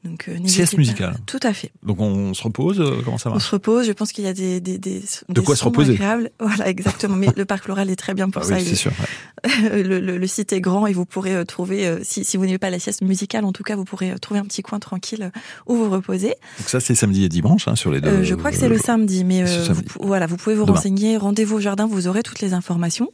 Donc, 0.04 0.28
n'hésitez 0.28 0.65
Sieste 0.66 0.74
pas. 0.74 0.78
musicale. 0.78 1.16
Tout 1.26 1.40
à 1.42 1.52
fait. 1.52 1.70
Donc 1.82 2.00
on 2.00 2.34
se 2.34 2.42
repose 2.42 2.80
euh, 2.80 3.00
Comment 3.04 3.18
ça 3.18 3.30
On 3.30 3.34
marche 3.34 3.44
se 3.46 3.50
repose. 3.52 3.86
Je 3.86 3.92
pense 3.92 4.12
qu'il 4.12 4.24
y 4.24 4.28
a 4.28 4.32
des, 4.34 4.60
des, 4.60 4.78
des, 4.78 5.00
De 5.28 5.34
des 5.34 5.42
quoi 5.42 5.56
se 5.56 5.64
reposer. 5.64 5.92
agréables. 5.94 6.30
Voilà, 6.40 6.68
exactement. 6.68 7.16
Mais 7.16 7.28
le 7.36 7.44
parc 7.44 7.64
floral 7.64 7.90
est 7.90 7.96
très 7.96 8.14
bien 8.14 8.28
pour 8.30 8.42
Ah 8.42 8.46
ça. 8.48 8.54
oui, 8.56 8.62
c'est 8.64 8.72
est- 8.72 8.74
sûr. 8.76 8.92
ouais. 8.92 9.82
le, 9.82 10.00
le- 10.00 10.18
le 10.18 10.26
site 10.26 10.52
est 10.52 10.60
grand 10.60 10.86
et 10.86 10.92
vous 10.92 11.04
pourrez 11.06 11.34
euh, 11.34 11.44
trouver, 11.44 11.86
euh, 11.86 11.98
si, 12.02 12.24
si 12.24 12.36
vous 12.36 12.44
n'avez 12.44 12.58
pas 12.58 12.70
la 12.70 12.78
sieste 12.78 13.02
musicale, 13.02 13.44
en 13.44 13.52
tout 13.52 13.62
cas, 13.62 13.76
vous 13.76 13.84
pourrez 13.84 14.14
trouver 14.20 14.40
un 14.40 14.44
petit 14.44 14.62
coin 14.62 14.78
tranquille 14.78 15.30
où 15.66 15.74
vous 15.76 15.88
reposer. 15.90 16.34
Donc 16.58 16.68
ça, 16.68 16.80
c'est 16.80 16.94
samedi 16.94 17.24
et 17.24 17.28
dimanche 17.28 17.68
hein, 17.68 17.76
sur 17.76 17.90
les 17.92 18.00
deux. 18.00 18.08
Euh, 18.08 18.24
je 18.24 18.34
crois 18.34 18.50
que 18.50 18.56
c'est 18.56 18.68
le 18.68 18.78
samedi, 18.78 19.24
mais 19.24 19.42
euh, 19.42 19.64
samedi. 19.66 19.84
vous 19.98 20.06
voilà, 20.06 20.26
vous 20.26 20.36
pouvez 20.36 20.54
vous 20.56 20.64
Demain. 20.64 20.76
renseigner. 20.76 21.16
Rendez-vous 21.16 21.56
au 21.56 21.60
jardin, 21.60 21.86
vous 21.86 22.08
aurez 22.08 22.22
toutes 22.22 22.40
les 22.40 22.52
informations. 22.54 23.10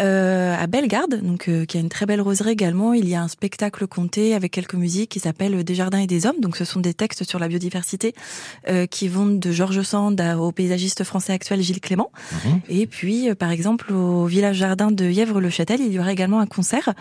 Euh, 0.00 0.54
à 0.58 0.66
Bellegarde, 0.66 1.20
donc 1.22 1.48
qui 1.66 1.76
a 1.76 1.80
une 1.80 1.88
très 1.88 2.06
belle 2.06 2.20
roseraie 2.20 2.52
également, 2.52 2.92
il 2.92 3.08
y 3.08 3.14
a 3.14 3.22
un 3.22 3.28
spectacle 3.28 3.86
compté 3.86 4.34
avec 4.34 4.50
quelques 4.52 4.74
musiques 4.74 5.10
qui 5.10 5.20
s'appelle 5.20 5.62
Des 5.64 5.74
jardins 5.74 5.98
et 5.98 6.06
des 6.06 6.26
hommes. 6.26 6.40
Donc 6.40 6.56
ce 6.56 6.64
sont 6.64 6.80
des 6.80 6.91
textes 6.94 7.24
sur 7.24 7.38
la 7.38 7.48
biodiversité 7.48 8.14
euh, 8.68 8.86
qui 8.86 9.08
vont 9.08 9.26
de 9.26 9.50
Georges 9.52 9.82
Sand 9.82 10.20
à- 10.20 10.38
au 10.38 10.52
paysagiste 10.52 11.04
français 11.04 11.32
actuel 11.32 11.60
Gilles 11.62 11.80
Clément. 11.80 12.10
Mhm. 12.44 12.60
Et 12.68 12.86
puis, 12.86 13.28
euh, 13.30 13.34
par 13.34 13.50
exemple, 13.50 13.92
au 13.92 14.26
village 14.26 14.56
jardin 14.56 14.90
de 14.90 15.04
Yèvre-le-Châtel, 15.04 15.80
il 15.80 15.92
y 15.92 15.98
aura 15.98 16.12
également 16.12 16.40
un 16.40 16.46
concert 16.46 16.92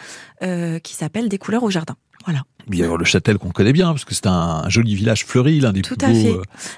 euh, 0.43 0.79
qui 0.79 0.95
s'appelle 0.95 1.29
Des 1.29 1.37
couleurs 1.37 1.63
au 1.63 1.69
jardin. 1.69 1.95
Voilà. 2.25 2.41
Il 2.71 2.77
y 2.77 2.83
a 2.83 2.95
le 2.95 3.03
Châtel 3.05 3.37
qu'on 3.39 3.49
connaît 3.49 3.73
bien, 3.73 3.87
parce 3.87 4.05
que 4.05 4.13
c'est 4.13 4.27
un 4.27 4.69
joli 4.69 4.93
village 4.95 5.25
fleuri, 5.25 5.59
l'un 5.59 5.73
des 5.73 5.81
Tout 5.81 5.95
plus 5.95 6.05
à 6.05 6.09
beaux. 6.11 6.21
fait. 6.21 6.29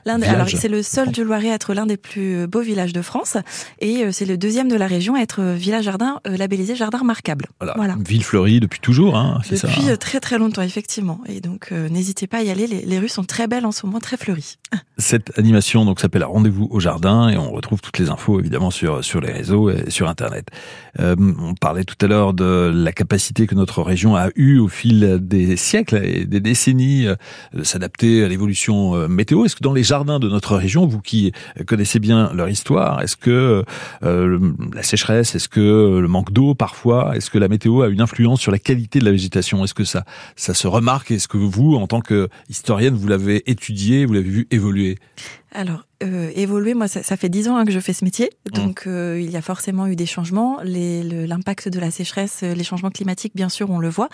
euh, 0.07 0.33
alors 0.33 0.47
c'est 0.47 0.69
le 0.69 0.81
seul 0.81 1.11
du 1.11 1.23
Loiret 1.25 1.51
à 1.51 1.55
être 1.55 1.73
l'un 1.73 1.85
des 1.85 1.97
plus 1.97 2.47
beaux 2.47 2.61
villages 2.61 2.93
de 2.93 3.01
France 3.01 3.35
et 3.79 4.05
euh, 4.05 4.11
c'est 4.13 4.25
le 4.25 4.37
deuxième 4.37 4.69
de 4.69 4.75
la 4.77 4.87
région 4.87 5.15
à 5.15 5.19
être 5.19 5.41
euh, 5.41 5.55
village 5.55 5.83
jardin 5.83 6.21
euh, 6.25 6.37
labellisé 6.37 6.75
jardin 6.75 6.99
remarquable. 6.99 7.47
voilà. 7.59 7.73
Voilà. 7.75 7.95
Une 7.95 8.03
ville 8.03 8.23
fleurie 8.23 8.61
depuis 8.61 8.79
toujours, 8.79 9.17
hein, 9.17 9.41
c'est 9.43 9.57
ça. 9.57 9.67
Depuis 9.67 9.83
hein. 9.83 9.89
euh, 9.91 9.97
très 9.97 10.21
très 10.21 10.37
longtemps 10.37 10.61
effectivement 10.61 11.19
et 11.27 11.41
donc 11.41 11.69
euh, 11.73 11.89
n'hésitez 11.89 12.27
pas 12.27 12.37
à 12.37 12.43
y 12.43 12.49
aller. 12.49 12.65
Les, 12.65 12.85
les 12.85 12.99
rues 12.99 13.09
sont 13.09 13.25
très 13.25 13.47
belles 13.47 13.65
en 13.65 13.73
ce 13.73 13.85
moment, 13.85 13.99
très 13.99 14.15
fleuries. 14.15 14.55
Cette 14.97 15.37
animation 15.37 15.83
donc 15.83 15.99
s'appelle 15.99 16.23
Rendez-vous 16.23 16.69
au 16.71 16.79
jardin 16.79 17.27
et 17.27 17.37
on 17.37 17.51
retrouve 17.51 17.81
toutes 17.81 17.99
les 17.99 18.09
infos 18.09 18.39
évidemment 18.39 18.71
sur 18.71 19.03
sur 19.03 19.19
les 19.19 19.31
réseaux 19.33 19.69
et 19.69 19.89
sur 19.89 20.07
internet. 20.07 20.47
Euh, 20.99 21.15
on 21.39 21.55
parlait 21.55 21.83
tout 21.83 21.95
à 21.99 22.07
l'heure 22.07 22.33
de 22.33 22.71
la 22.73 22.91
capacité 22.93 23.47
que 23.47 23.55
notre 23.55 23.81
région 23.81 24.15
a 24.15 24.29
eue 24.35 24.59
au 24.59 24.67
fil 24.69 25.17
des 25.21 25.32
siècles 25.57 26.01
et 26.03 26.25
des 26.25 26.39
décennies 26.39 27.07
euh, 27.07 27.15
de 27.53 27.63
s'adapter 27.63 28.23
à 28.23 28.27
l'évolution 28.27 28.95
euh, 28.95 29.07
météo. 29.07 29.45
Est-ce 29.45 29.55
que 29.55 29.63
dans 29.63 29.73
les 29.73 29.83
jardins 29.83 30.19
de 30.19 30.29
notre 30.29 30.55
région, 30.55 30.85
vous 30.85 31.01
qui 31.01 31.31
connaissez 31.65 31.99
bien 31.99 32.31
leur 32.33 32.49
histoire, 32.49 33.01
est-ce 33.01 33.15
que 33.15 33.63
euh, 34.03 34.53
la 34.73 34.83
sécheresse, 34.83 35.35
est-ce 35.35 35.49
que 35.49 35.99
le 35.99 36.07
manque 36.07 36.31
d'eau 36.31 36.55
parfois, 36.55 37.15
est-ce 37.15 37.29
que 37.29 37.37
la 37.37 37.47
météo 37.47 37.81
a 37.81 37.87
une 37.87 38.01
influence 38.01 38.41
sur 38.41 38.51
la 38.51 38.59
qualité 38.59 38.99
de 38.99 39.05
la 39.05 39.11
végétation? 39.11 39.63
Est-ce 39.63 39.73
que 39.73 39.83
ça 39.83 40.05
ça 40.35 40.53
se 40.53 40.67
remarque? 40.67 41.11
Est-ce 41.11 41.27
que 41.27 41.37
vous, 41.37 41.75
en 41.75 41.87
tant 41.87 42.01
que 42.01 42.29
historienne, 42.49 42.95
vous 42.95 43.07
l'avez 43.07 43.49
étudié, 43.49 44.05
vous 44.05 44.13
l'avez 44.13 44.29
vu 44.29 44.47
évoluer? 44.51 44.97
Alors, 45.53 45.85
euh, 46.03 46.31
évoluer, 46.35 46.73
moi, 46.73 46.87
ça, 46.87 47.03
ça 47.03 47.15
fait 47.15 47.29
dix 47.29 47.47
ans 47.47 47.55
hein, 47.57 47.63
que 47.65 47.71
je 47.71 47.79
fais 47.79 47.93
ce 47.93 48.03
métier, 48.03 48.31
Mmh. 48.45 48.55
donc 48.55 48.83
euh, 48.87 49.19
il 49.21 49.29
y 49.31 49.37
a 49.37 49.41
forcément 49.41 49.87
eu 49.87 49.95
des 49.95 50.05
changements. 50.05 50.57
Le- 50.63 51.25
L'impact 51.25 51.69
de 51.69 51.79
la 51.79 51.91
sécheresse, 51.91 52.41
euh, 52.43 52.53
les 52.53 52.63
changements 52.63 52.89
climatiques, 52.89 53.33
bien 53.35 53.47
sûr, 53.49 53.69
on 53.69 53.79
le 53.79 53.87
voit. 53.89 54.09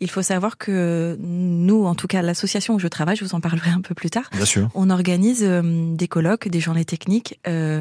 Il 0.00 0.10
faut 0.10 0.20
savoir 0.22 0.58
que 0.58 1.16
nous, 1.20 1.84
en 1.86 1.94
tout 1.94 2.06
cas, 2.08 2.20
l'association 2.22 2.74
où 2.74 2.78
je 2.78 2.88
travaille, 2.88 3.16
je 3.16 3.24
vous 3.24 3.34
en 3.34 3.40
parlerai 3.40 3.70
un 3.70 3.80
peu 3.80 3.94
plus 3.94 4.10
tard, 4.10 4.28
Bien 4.32 4.44
sûr. 4.44 4.68
on 4.74 4.90
organise 4.90 5.42
euh, 5.42 5.94
des 5.94 6.08
colloques, 6.08 6.48
des 6.48 6.60
journées 6.60 6.84
techniques 6.84 7.38
euh, 7.46 7.80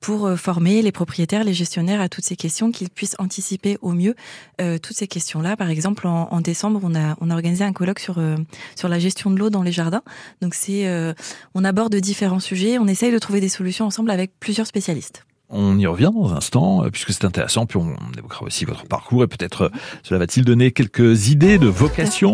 pour 0.00 0.30
former 0.38 0.80
les 0.80 0.92
propriétaires, 0.92 1.44
les 1.44 1.52
gestionnaires 1.54 2.00
à 2.00 2.08
toutes 2.08 2.24
ces 2.24 2.36
questions, 2.36 2.70
qu'ils 2.72 2.88
puissent 2.90 3.16
anticiper 3.18 3.76
au 3.82 3.92
mieux 3.92 4.14
euh, 4.60 4.78
toutes 4.78 4.96
ces 4.96 5.06
questions-là. 5.08 5.56
Par 5.56 5.68
exemple, 5.68 6.06
en, 6.06 6.28
en 6.30 6.40
décembre, 6.40 6.80
on 6.82 6.94
a, 6.94 7.16
on 7.20 7.30
a 7.30 7.34
organisé 7.34 7.64
un 7.64 7.72
colloque 7.72 7.98
sur, 7.98 8.18
euh, 8.18 8.36
sur 8.76 8.88
la 8.88 8.98
gestion 8.98 9.30
de 9.30 9.38
l'eau 9.38 9.50
dans 9.50 9.62
les 9.62 9.72
jardins. 9.72 10.02
Donc, 10.40 10.54
c'est, 10.54 10.86
euh, 10.86 11.12
on 11.54 11.64
aborde 11.64 11.94
différents 11.96 12.40
sujets, 12.40 12.49
on 12.78 12.86
essaye 12.86 13.12
de 13.12 13.18
trouver 13.18 13.40
des 13.40 13.48
solutions 13.48 13.86
ensemble 13.86 14.10
avec 14.10 14.32
plusieurs 14.40 14.66
spécialistes. 14.66 15.24
On 15.48 15.78
y 15.78 15.86
revient 15.86 16.10
dans 16.14 16.32
un 16.32 16.36
instant, 16.36 16.84
euh, 16.84 16.90
puisque 16.90 17.12
c'est 17.12 17.24
intéressant, 17.24 17.66
puis 17.66 17.78
on 17.78 17.96
évoquera 18.16 18.44
aussi 18.44 18.64
votre 18.64 18.84
parcours, 18.84 19.24
et 19.24 19.26
peut-être 19.26 19.62
euh, 19.62 19.68
cela 20.04 20.18
va-t-il 20.18 20.44
donner 20.44 20.70
quelques 20.70 21.28
idées 21.28 21.58
de 21.58 21.66
vocation? 21.66 22.32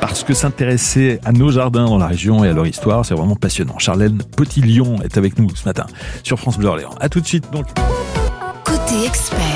Parce 0.00 0.24
que 0.24 0.32
s'intéresser 0.32 1.20
à 1.24 1.32
nos 1.32 1.50
jardins 1.50 1.84
dans 1.84 1.98
la 1.98 2.06
région 2.06 2.42
et 2.42 2.48
à 2.48 2.52
leur 2.52 2.66
histoire, 2.66 3.04
c'est 3.04 3.14
vraiment 3.14 3.36
passionnant. 3.36 3.78
Charlène 3.78 4.22
Potillon 4.36 5.00
est 5.02 5.16
avec 5.18 5.38
nous 5.38 5.54
ce 5.54 5.64
matin 5.64 5.86
sur 6.22 6.38
France 6.38 6.58
Bleu 6.58 6.68
Orléans. 6.68 6.94
À 7.00 7.08
tout 7.08 7.20
de 7.20 7.26
suite 7.26 7.50
donc. 7.52 7.66
Côté 8.64 9.04
expert, 9.06 9.51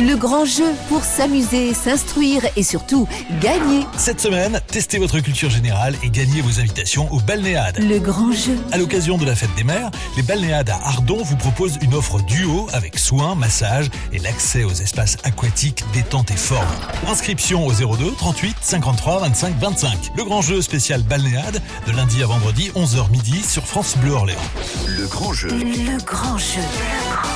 le 0.00 0.16
grand 0.16 0.44
jeu 0.44 0.74
pour 0.88 1.02
s'amuser, 1.02 1.74
s'instruire 1.74 2.42
et 2.56 2.62
surtout 2.62 3.08
gagner. 3.40 3.84
Cette 3.96 4.20
semaine, 4.20 4.60
testez 4.68 4.98
votre 4.98 5.18
culture 5.20 5.50
générale 5.50 5.94
et 6.02 6.10
gagnez 6.10 6.40
vos 6.40 6.60
invitations 6.60 7.12
au 7.12 7.20
Balnéade. 7.20 7.78
Le 7.78 7.98
grand 7.98 8.32
jeu. 8.32 8.56
À 8.72 8.78
l'occasion 8.78 9.18
de 9.18 9.24
la 9.24 9.34
fête 9.34 9.54
des 9.56 9.64
mers, 9.64 9.90
les 10.16 10.22
Balnéades 10.22 10.70
à 10.70 10.78
Ardon 10.84 11.22
vous 11.22 11.36
proposent 11.36 11.78
une 11.82 11.94
offre 11.94 12.20
duo 12.22 12.68
avec 12.72 12.98
soins, 12.98 13.34
massages 13.34 13.88
et 14.12 14.18
l'accès 14.18 14.64
aux 14.64 14.72
espaces 14.72 15.16
aquatiques, 15.24 15.84
détente 15.92 16.30
et 16.30 16.36
forme. 16.36 16.66
Inscription 17.08 17.66
au 17.66 17.72
02 17.72 18.12
38 18.12 18.56
53 18.60 19.20
25 19.20 19.54
25. 19.58 19.98
Le 20.16 20.24
grand 20.24 20.42
jeu 20.42 20.62
spécial 20.62 21.02
Balnéade 21.02 21.60
de 21.86 21.92
lundi 21.92 22.22
à 22.22 22.26
vendredi 22.26 22.70
11h 22.76 23.10
midi 23.10 23.42
sur 23.42 23.66
France 23.66 23.96
Bleu 23.98 24.12
Orléans. 24.12 24.38
Le 24.86 25.06
grand 25.06 25.32
jeu. 25.32 25.48
Le 25.48 25.58
grand 25.58 25.68
jeu. 25.74 25.90
Le 25.92 26.04
grand 26.04 26.38
jeu. 26.38 27.27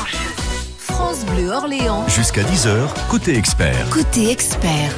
France 1.32 1.40
Bleu 1.40 1.50
Orléans. 1.50 2.08
Jusqu'à 2.08 2.42
10h, 2.42 3.08
côté 3.10 3.36
expert. 3.36 3.88
Côté 3.90 4.30
expert. 4.30 4.94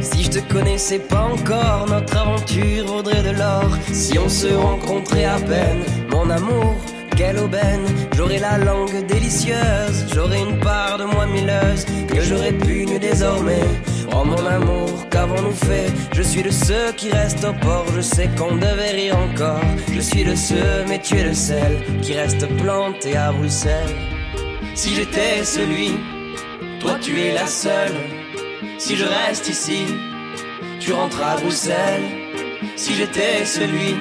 Si 0.00 0.24
je 0.24 0.30
te 0.30 0.52
connaissais 0.52 0.98
pas 0.98 1.22
encore, 1.22 1.86
notre 1.88 2.16
aventure 2.16 2.86
vaudrait 2.86 3.22
de 3.22 3.30
l'or. 3.30 3.70
Si 3.92 4.18
on 4.18 4.28
se 4.28 4.48
rencontrait 4.48 5.24
à 5.24 5.38
peine, 5.38 5.82
mon 6.10 6.28
amour, 6.30 6.74
J'aurais 8.16 8.38
la 8.38 8.58
langue 8.58 9.06
délicieuse, 9.06 10.06
j'aurais 10.14 10.40
une 10.40 10.58
part 10.58 10.98
de 10.98 11.04
moi 11.04 11.26
milleuse 11.26 11.84
que 12.08 12.50
pu 12.64 12.86
nu 12.86 12.98
désormais. 12.98 13.66
Oh 14.12 14.24
mon 14.24 14.46
amour, 14.46 15.08
qu'avons-nous 15.10 15.52
fait? 15.52 15.90
Je 16.12 16.22
suis 16.22 16.42
de 16.42 16.50
ceux 16.50 16.92
qui 16.96 17.10
restent 17.10 17.44
au 17.44 17.52
port, 17.52 17.86
je 17.94 18.00
sais 18.00 18.28
qu'on 18.36 18.56
devait 18.56 18.92
rire 18.92 19.16
encore. 19.18 19.60
Je 19.92 20.00
suis 20.00 20.24
de 20.24 20.34
ceux, 20.34 20.84
mais 20.88 21.00
tu 21.00 21.16
es 21.16 21.24
le 21.24 21.34
seul, 21.34 21.72
qui 22.02 22.14
reste 22.14 22.46
planté 22.58 23.16
à 23.16 23.32
Bruxelles. 23.32 23.96
Si 24.74 24.94
j'étais 24.94 25.44
celui, 25.44 25.92
toi 26.80 26.96
tu 27.00 27.20
es 27.20 27.32
la 27.32 27.46
seule. 27.46 27.96
Si 28.78 28.96
je 28.96 29.04
reste 29.04 29.48
ici, 29.48 29.84
tu 30.80 30.92
rentres 30.92 31.22
à 31.22 31.36
Bruxelles. 31.36 32.08
Si 32.76 32.94
j'étais 32.94 33.44
celui, 33.44 33.96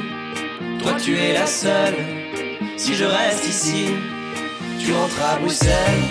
toi 0.82 0.94
tu 1.04 1.18
es 1.18 1.34
la 1.34 1.48
seule. 1.48 2.21
Si 2.84 2.96
je 2.96 3.06
reste 3.06 3.48
ici, 3.48 3.86
tu 4.80 4.92
rentres 4.92 5.22
à 5.22 5.38
Bruxelles. 5.38 6.02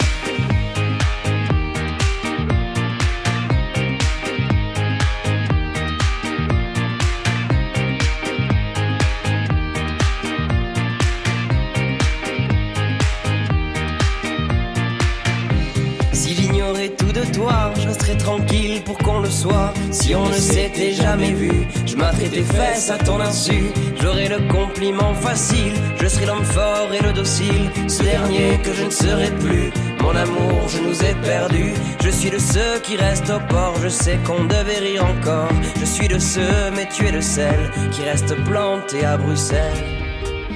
Je 17.75 17.87
resterais 17.87 18.17
tranquille 18.17 18.83
pour 18.85 18.99
qu'on 18.99 19.21
le 19.21 19.31
soit. 19.31 19.73
Si 19.91 20.15
on 20.15 20.27
ne 20.27 20.35
s'était 20.35 20.93
jamais 20.93 21.33
vu, 21.33 21.53
je 21.87 21.97
m'atterais 21.97 22.29
tes 22.29 22.43
fesses 22.43 22.91
à 22.91 22.99
ton 22.99 23.21
insu. 23.21 23.71
J'aurais 24.01 24.29
le 24.29 24.41
compliment 24.53 25.15
facile, 25.15 25.73
je 26.01 26.07
serais 26.09 26.27
l'homme 26.27 26.45
fort 26.45 26.89
et 26.93 27.03
le 27.03 27.13
docile. 27.13 27.71
Ce 27.89 28.03
dernier 28.03 28.59
que 28.63 28.73
je 28.73 28.85
ne 28.85 28.91
serai 28.91 29.31
plus, 29.39 29.71
Mon 30.03 30.17
amour, 30.17 30.67
je 30.69 30.81
nous 30.81 30.99
ai 31.05 31.15
perdus. 31.23 31.75
Je 32.03 32.09
suis 32.09 32.31
de 32.31 32.39
ceux 32.39 32.81
qui 32.83 32.97
restent 32.97 33.31
au 33.31 33.41
port. 33.53 33.75
Je 33.83 33.89
sais 33.89 34.19
qu'on 34.27 34.45
devait 34.45 34.79
rire 34.79 35.05
encore. 35.05 35.53
Je 35.79 35.85
suis 35.85 36.09
de 36.09 36.19
ceux, 36.19 36.71
mais 36.75 36.89
tu 36.89 37.07
es 37.07 37.13
de 37.13 37.21
celles 37.21 37.71
qui 37.93 38.03
restent 38.03 38.35
plantées 38.45 39.05
à 39.05 39.19
Bruxelles. 39.19 39.85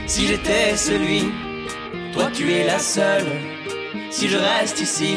Si 0.06 0.26
j'étais 0.26 0.76
celui, 0.76 1.30
toi 2.14 2.30
tu 2.33 2.50
es 2.52 2.64
la 2.64 2.78
seule. 2.78 3.26
Si 4.11 4.28
je 4.28 4.38
reste 4.38 4.80
ici, 4.80 5.16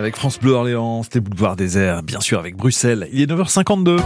Avec 0.00 0.16
France 0.16 0.40
Bleu 0.40 0.52
Orléans, 0.52 1.02
c'était 1.02 1.20
Boulevard 1.20 1.56
Désert, 1.56 2.02
bien 2.02 2.20
sûr 2.20 2.38
avec 2.38 2.56
Bruxelles. 2.56 3.06
Il 3.12 3.20
est 3.20 3.26
9h52. 3.26 4.00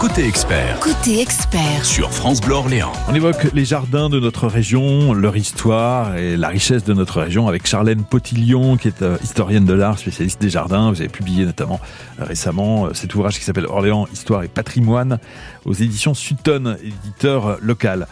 Côté 0.00 0.26
expert 0.26 0.80
Côté 0.80 1.20
expert, 1.20 1.84
sur 1.84 2.10
France 2.10 2.40
Bleu 2.40 2.54
Orléans. 2.54 2.90
On 3.08 3.14
évoque 3.14 3.52
les 3.54 3.64
jardins 3.64 4.10
de 4.10 4.18
notre 4.18 4.48
région, 4.48 5.12
leur 5.12 5.36
histoire 5.36 6.16
et 6.16 6.36
la 6.36 6.48
richesse 6.48 6.82
de 6.82 6.94
notre 6.94 7.20
région 7.20 7.46
avec 7.46 7.64
Charlène 7.64 8.02
Potillon, 8.02 8.76
qui 8.76 8.88
est 8.88 9.02
euh, 9.02 9.18
historienne 9.22 9.66
de 9.66 9.72
l'art, 9.72 10.00
spécialiste 10.00 10.42
des 10.42 10.50
jardins. 10.50 10.90
Vous 10.90 11.00
avez 11.00 11.08
publié 11.08 11.44
notamment 11.44 11.78
euh, 12.18 12.24
récemment 12.24 12.86
euh, 12.86 12.90
cet 12.92 13.14
ouvrage 13.14 13.38
qui 13.38 13.44
s'appelle 13.44 13.66
Orléans, 13.66 14.08
Histoire 14.12 14.42
et 14.42 14.48
Patrimoine 14.48 15.20
aux 15.64 15.74
éditions 15.74 16.12
Sutton, 16.12 16.76
éditeur 16.82 17.58
local. 17.62 18.08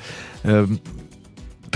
Euh, 0.47 0.67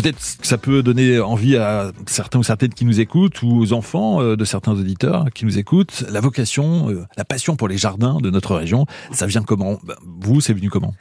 Peut-être 0.04 0.36
que 0.38 0.46
ça 0.46 0.58
peut 0.58 0.82
donner 0.82 1.18
envie 1.18 1.56
à 1.56 1.90
certains 2.04 2.38
ou 2.38 2.42
certaines 2.42 2.74
qui 2.74 2.84
nous 2.84 3.00
écoutent 3.00 3.40
ou 3.40 3.58
aux 3.58 3.72
enfants 3.72 4.20
euh, 4.20 4.36
de 4.36 4.44
certains 4.44 4.72
auditeurs 4.72 5.24
qui 5.34 5.46
nous 5.46 5.58
écoutent. 5.58 6.04
La 6.10 6.20
vocation, 6.20 6.90
euh, 6.90 7.06
la 7.16 7.24
passion 7.24 7.56
pour 7.56 7.68
les 7.68 7.78
jardins 7.78 8.18
de 8.20 8.28
notre 8.28 8.54
région, 8.54 8.84
ça 9.12 9.24
vient 9.24 9.42
comment? 9.42 9.78
Ben, 9.82 9.94
Vous, 10.20 10.42
c'est 10.42 10.52
venu 10.52 10.68
comment? 10.68 10.92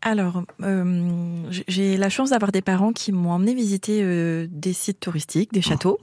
Alors, 0.00 0.44
euh, 0.62 1.42
j'ai 1.50 1.96
la 1.96 2.08
chance 2.08 2.30
d'avoir 2.30 2.52
des 2.52 2.62
parents 2.62 2.92
qui 2.92 3.10
m'ont 3.10 3.32
emmené 3.32 3.52
visiter 3.52 4.00
euh, 4.02 4.46
des 4.48 4.72
sites 4.72 5.00
touristiques, 5.00 5.52
des 5.52 5.60
châteaux. 5.60 5.98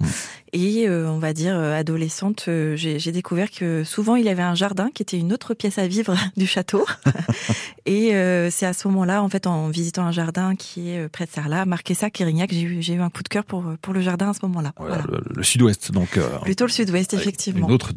Et 0.57 0.87
euh, 0.87 1.09
on 1.09 1.19
va 1.19 1.33
dire, 1.33 1.53
euh, 1.57 1.77
adolescente, 1.77 2.45
euh, 2.47 2.77
j'ai 2.77 3.11
découvert 3.11 3.51
que 3.51 3.83
souvent 3.83 4.15
il 4.15 4.29
avait 4.29 4.41
un 4.41 4.55
jardin 4.55 4.89
qui 4.93 5.01
était 5.01 5.19
une 5.19 5.33
autre 5.33 5.53
pièce 5.53 5.77
à 5.79 5.85
vivre 5.85 6.15
du 6.37 6.47
château. 6.47 6.85
et 7.85 8.15
euh, 8.15 8.49
c'est 8.49 8.65
à 8.65 8.71
ce 8.71 8.87
moment-là, 8.87 9.21
en 9.21 9.27
fait, 9.27 9.47
en 9.47 9.67
visitant 9.67 10.03
un 10.05 10.13
jardin 10.13 10.55
qui 10.55 10.91
est 10.91 11.09
près 11.09 11.25
de 11.25 11.29
Sarlat, 11.29 11.65
Marquessac, 11.65 12.21
Érignac, 12.21 12.53
j'ai 12.53 12.61
eu, 12.61 12.81
j'ai 12.81 12.93
eu 12.93 13.01
un 13.01 13.09
coup 13.09 13.21
de 13.21 13.27
cœur 13.27 13.43
pour, 13.43 13.65
pour 13.81 13.93
le 13.93 13.99
jardin 13.99 14.29
à 14.29 14.33
ce 14.33 14.39
moment-là. 14.43 14.71
Voilà, 14.77 14.99
Voilà. 15.03 15.07
Le, 15.11 15.35
le 15.35 15.43
sud-ouest, 15.43 15.91
donc 15.91 16.15
euh, 16.15 16.25
Plutôt 16.39 16.65
le 16.65 16.71
sud-ouest, 16.71 17.13
effectivement. 17.13 17.67
Une 17.67 17.73
autre 17.73 17.89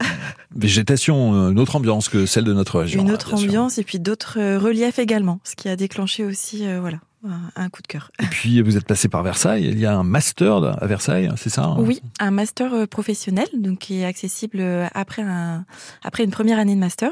végétation, 0.56 1.50
une 1.50 1.60
autre 1.60 1.76
ambiance 1.76 2.08
que 2.08 2.26
celle 2.26 2.42
de 2.42 2.52
notre 2.52 2.80
région. 2.80 3.02
Une 3.02 3.10
hein, 3.10 3.14
autre 3.14 3.36
sûr. 3.36 3.48
ambiance 3.48 3.78
et 3.78 3.84
puis 3.84 4.00
d'autres 4.00 4.56
reliefs 4.56 4.98
également, 4.98 5.38
ce 5.44 5.54
qui 5.54 5.68
a 5.68 5.76
déclenché 5.76 6.24
aussi, 6.24 6.66
euh, 6.66 6.80
voilà, 6.80 6.98
un, 7.24 7.68
coup 7.68 7.82
de 7.82 7.86
cœur. 7.86 8.10
Et 8.22 8.26
puis 8.26 8.62
vous 8.62 8.76
êtes 8.76 8.86
passé 8.86 9.08
par 9.08 9.22
Versailles. 9.22 9.64
Il 9.64 9.78
y 9.78 9.86
a 9.86 9.96
un 9.96 10.04
master 10.04 10.62
à 10.80 10.86
Versailles, 10.86 11.30
c'est 11.36 11.50
ça 11.50 11.64
hein 11.64 11.76
Oui, 11.78 12.00
un 12.20 12.30
master 12.30 12.72
euh, 12.72 12.86
professionnel, 12.86 13.48
donc 13.54 13.78
qui 13.78 14.00
est 14.00 14.04
accessible 14.04 14.58
euh, 14.60 14.86
après 14.94 15.22
un 15.22 15.64
après 16.02 16.24
une 16.24 16.30
première 16.30 16.58
année 16.58 16.74
de 16.74 16.80
master, 16.80 17.10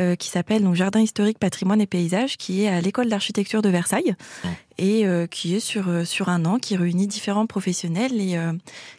euh, 0.00 0.14
qui 0.14 0.28
s'appelle 0.28 0.62
donc 0.62 0.74
Jardin 0.74 1.00
historique, 1.00 1.38
patrimoine 1.38 1.80
et 1.80 1.86
paysage, 1.86 2.36
qui 2.36 2.64
est 2.64 2.68
à 2.68 2.80
l'école 2.80 3.08
d'architecture 3.08 3.62
de 3.62 3.68
Versailles 3.68 4.16
Mmh. 4.44 4.48
Et 4.78 5.06
euh, 5.06 5.26
qui 5.26 5.54
est 5.54 5.60
sur 5.60 5.88
euh, 5.88 6.04
sur 6.04 6.28
un 6.28 6.44
an, 6.44 6.58
qui 6.58 6.76
réunit 6.76 7.06
différents 7.06 7.46
professionnels 7.46 8.20
et 8.20 8.36
euh, 8.36 8.52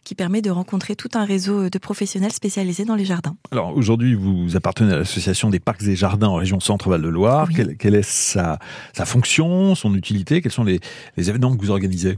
qui 0.04 0.16
permet 0.16 0.42
de 0.42 0.50
rencontrer 0.50 0.96
tout 0.96 1.10
un 1.14 1.26
réseau 1.26 1.70
de 1.70 1.78
professionnels 1.78 2.32
spécialisés 2.32 2.86
dans 2.86 2.96
les 2.96 3.06
jardins. 3.06 3.36
Alors 3.52 3.76
aujourd'hui, 3.76 4.16
vous 4.16 4.56
appartenez 4.56 4.94
à 4.94 4.98
l'association 4.98 5.50
des 5.50 5.60
parcs 5.60 5.84
et 5.84 5.96
jardins 5.96 6.28
en 6.28 6.36
région 6.36 6.60
Centre-Val 6.60 7.02
de 7.02 7.08
Loire. 7.08 7.48
Oui. 7.50 7.56
Quelle, 7.56 7.78
quelle 7.78 7.96
est 7.96 8.08
sa, 8.08 8.60
sa 8.94 9.06
fonction, 9.06 9.76
son 9.76 9.94
utilité? 9.96 10.42
Quels 10.42 10.52
sont 10.52 10.64
les, 10.64 10.80
les 11.16 11.30
événements 11.30 11.56
que 11.56 11.62
vous 11.62 11.72
organisez? 11.72 12.18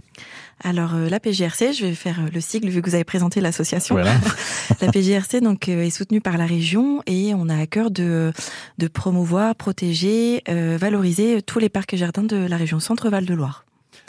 Alors 0.63 0.95
euh, 0.95 1.09
la 1.09 1.19
PGRC, 1.19 1.73
je 1.73 1.85
vais 1.85 1.95
faire 1.95 2.19
euh, 2.19 2.29
le 2.33 2.41
sigle 2.41 2.69
vu 2.69 2.81
que 2.81 2.89
vous 2.89 2.95
avez 2.95 3.03
présenté 3.03 3.39
l'association. 3.41 3.95
Voilà. 3.95 4.13
La 4.81 4.91
PGRC 4.91 5.41
donc 5.41 5.67
euh, 5.69 5.83
est 5.83 5.89
soutenue 5.89 6.21
par 6.21 6.37
la 6.37 6.45
région 6.45 7.01
et 7.05 7.33
on 7.33 7.49
a 7.49 7.57
à 7.57 7.65
cœur 7.65 7.91
de 7.91 8.31
de 8.77 8.87
promouvoir, 8.87 9.55
protéger, 9.55 10.43
euh, 10.49 10.77
valoriser 10.79 11.41
tous 11.41 11.59
les 11.59 11.69
parcs 11.69 11.93
et 11.93 11.97
jardins 11.97 12.23
de 12.23 12.37
la 12.37 12.57
région 12.57 12.79
Centre-Val 12.79 13.25
de 13.25 13.33
Loire. 13.33 13.65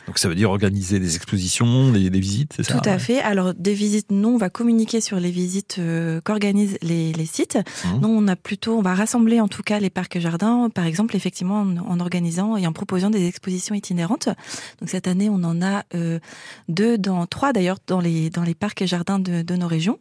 Donc 0.06 0.18
ça 0.18 0.28
veut 0.28 0.34
dire 0.34 0.50
organiser 0.50 0.98
des 0.98 1.16
expositions, 1.16 1.90
des, 1.92 2.10
des 2.10 2.20
visites, 2.20 2.52
c'est 2.56 2.62
ça 2.62 2.78
Tout 2.78 2.88
à 2.88 2.98
fait. 2.98 3.20
Alors 3.20 3.54
des 3.54 3.74
visites, 3.74 4.10
non, 4.10 4.30
on 4.34 4.38
va 4.38 4.50
communiquer 4.50 5.00
sur 5.00 5.18
les 5.20 5.30
visites 5.30 5.76
euh, 5.78 6.20
qu'organisent 6.22 6.78
les, 6.82 7.12
les 7.12 7.26
sites. 7.26 7.58
Mhm. 7.84 8.00
Non, 8.00 8.08
on 8.10 8.28
a 8.28 8.36
plutôt, 8.36 8.76
on 8.76 8.82
va 8.82 8.94
rassembler 8.94 9.40
en 9.40 9.48
tout 9.48 9.62
cas 9.62 9.80
les 9.80 9.90
parcs 9.90 10.16
et 10.16 10.20
jardins, 10.20 10.68
par 10.70 10.84
exemple, 10.84 11.16
effectivement, 11.16 11.60
en, 11.60 11.76
en 11.76 12.00
organisant 12.00 12.56
et 12.56 12.66
en 12.66 12.72
proposant 12.72 13.10
des 13.10 13.26
expositions 13.26 13.74
itinérantes. 13.74 14.28
Donc 14.80 14.88
cette 14.88 15.06
année, 15.08 15.28
on 15.28 15.42
en 15.44 15.62
a 15.62 15.84
euh, 15.94 16.18
deux, 16.68 16.98
dans 16.98 17.26
trois 17.26 17.52
d'ailleurs, 17.52 17.78
dans 17.86 18.00
les 18.00 18.30
dans 18.30 18.42
les 18.42 18.54
parcs 18.54 18.82
et 18.82 18.86
jardins 18.86 19.18
de, 19.18 19.42
de 19.42 19.56
nos 19.56 19.68
régions. 19.68 19.98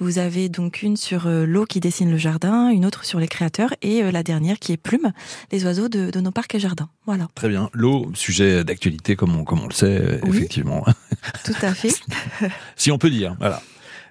Vous 0.00 0.18
avez 0.18 0.48
donc 0.48 0.82
une 0.82 0.96
sur 0.96 1.26
euh, 1.26 1.44
l'eau 1.46 1.64
qui 1.66 1.80
dessine 1.80 2.10
le 2.10 2.18
jardin, 2.18 2.68
une 2.68 2.84
autre 2.86 3.04
sur 3.04 3.18
les 3.20 3.28
créateurs 3.28 3.74
et 3.82 4.02
la 4.10 4.22
dernière 4.22 4.58
qui 4.58 4.72
est 4.72 4.76
Plume, 4.76 5.12
les 5.52 5.64
oiseaux 5.64 5.88
de, 5.88 6.10
de 6.10 6.20
nos 6.20 6.30
parcs 6.32 6.54
et 6.54 6.58
jardins. 6.58 6.88
Voilà, 7.06 7.28
Très 7.34 7.48
bien. 7.48 7.68
L'eau, 7.72 8.10
sujet 8.14 8.64
d'actualité 8.64 9.16
comme 9.16 9.34
on, 9.36 9.41
comme 9.44 9.60
on 9.60 9.68
le 9.68 9.72
sait, 9.74 10.00
euh, 10.00 10.18
Oui. 10.24 10.36
effectivement. 10.36 10.84
tout 11.44 11.54
à 11.62 11.74
fait. 11.74 11.92
si 12.76 12.90
on 12.90 12.98
peut 12.98 13.10
dire. 13.10 13.36
Voilà. 13.38 13.60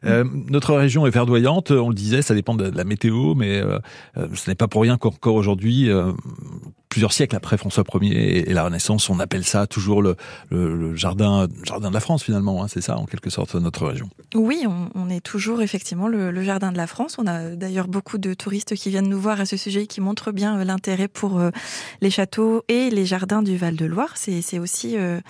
Euh, 0.04 0.24
notre 0.50 0.74
région 0.74 1.06
est 1.06 1.12
verdoyante, 1.12 1.70
on 1.70 1.90
le 1.90 1.94
disait, 1.94 2.24
ça 2.24 2.34
dépend 2.34 2.56
de 2.56 2.64
la 2.76 2.84
météo, 2.84 3.36
mais 3.36 3.62
euh, 3.62 3.78
euh, 4.18 4.28
ce 4.34 4.50
n'est 4.50 4.56
pas 4.56 4.68
pour 4.68 4.82
rien 4.82 4.98
qu'encore 4.98 5.36
aujourd'hui, 5.36 5.90
euh, 5.92 6.12
plusieurs 6.92 7.14
siècles 7.14 7.36
après 7.38 7.58
François 7.58 7.84
Ier 8.02 8.50
et, 8.50 8.54
la 8.54 8.64
Renaissance, 8.66 9.10
on 9.10 9.20
appelle 9.20 9.46
ça 9.46 9.66
toujours 9.66 10.02
le, 10.02 10.18
le, 10.50 10.76
le 10.76 10.96
jardin, 10.96 11.48
jardin 11.64 11.90
de 11.90 11.94
la 11.94 12.02
France 12.02 12.22
finalement. 12.22 12.62
Hein, 12.62 12.68
c'est 12.68 12.82
ça 12.82 12.98
en 12.98 13.06
quelque 13.06 13.30
sorte 13.30 13.56
notre 13.56 13.88
région. 13.88 14.10
Oui, 14.36 14.66
on, 14.68 14.90
on 14.94 15.10
est 15.10 15.22
toujours 15.22 15.62
effectivement 15.62 16.10
le, 16.10 16.32
le 16.32 16.44
jardin 16.44 16.72
de 16.72 16.78
la 16.78 16.88
France. 16.88 17.16
On 17.18 17.26
a 17.28 17.56
d'ailleurs 17.56 17.88
beaucoup 17.88 18.18
de 18.18 18.34
touristes 18.34 18.76
qui 18.76 18.90
viennent 18.90 19.08
nous 19.08 19.20
voir 19.20 19.40
à 19.40 19.46
ce 19.46 19.56
sujet, 19.56 19.88
qui 19.88 20.02
montrent 20.02 20.34
bien 20.34 20.60
euh, 20.60 20.64
l'intérêt 20.66 21.08
pour 21.08 21.40
euh, 21.40 21.50
les 22.02 22.12
châteaux 22.12 22.64
et 22.68 22.90
les 22.90 23.06
jardins 23.06 23.42
du 23.42 23.56
Val-de-Loire. 23.56 24.12
C'est 24.16 24.42
c'est 24.42 24.60
aussi 24.60 24.98
euh, 24.98 25.22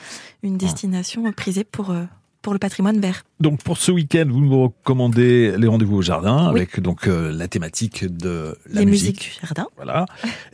une 0.42 0.58
destination 0.58 1.32
prisée 1.32 1.64
pour 1.64 1.92
euh, 1.92 2.06
pour 2.42 2.54
le 2.54 2.60
patrimoine 2.60 3.00
vert. 3.00 3.24
Donc 3.40 3.62
pour 3.64 3.78
ce 3.78 3.92
week-end, 3.92 4.26
vous 4.30 4.42
nous 4.42 4.64
recommandez 4.64 5.56
les 5.58 5.68
rendez-vous 5.68 5.98
au 5.98 6.02
jardin 6.02 6.46
Oui. 6.46 6.50
avec 6.62 6.80
donc 6.80 7.08
euh, 7.08 7.32
la 7.32 7.48
thématique 7.48 8.06
de 8.06 8.58
la 8.70 8.82
les 8.82 8.86
musique. 8.86 9.18
musiques 9.18 9.40
du 9.42 9.48
jardin. 9.48 9.68
Voilà. 9.76 10.06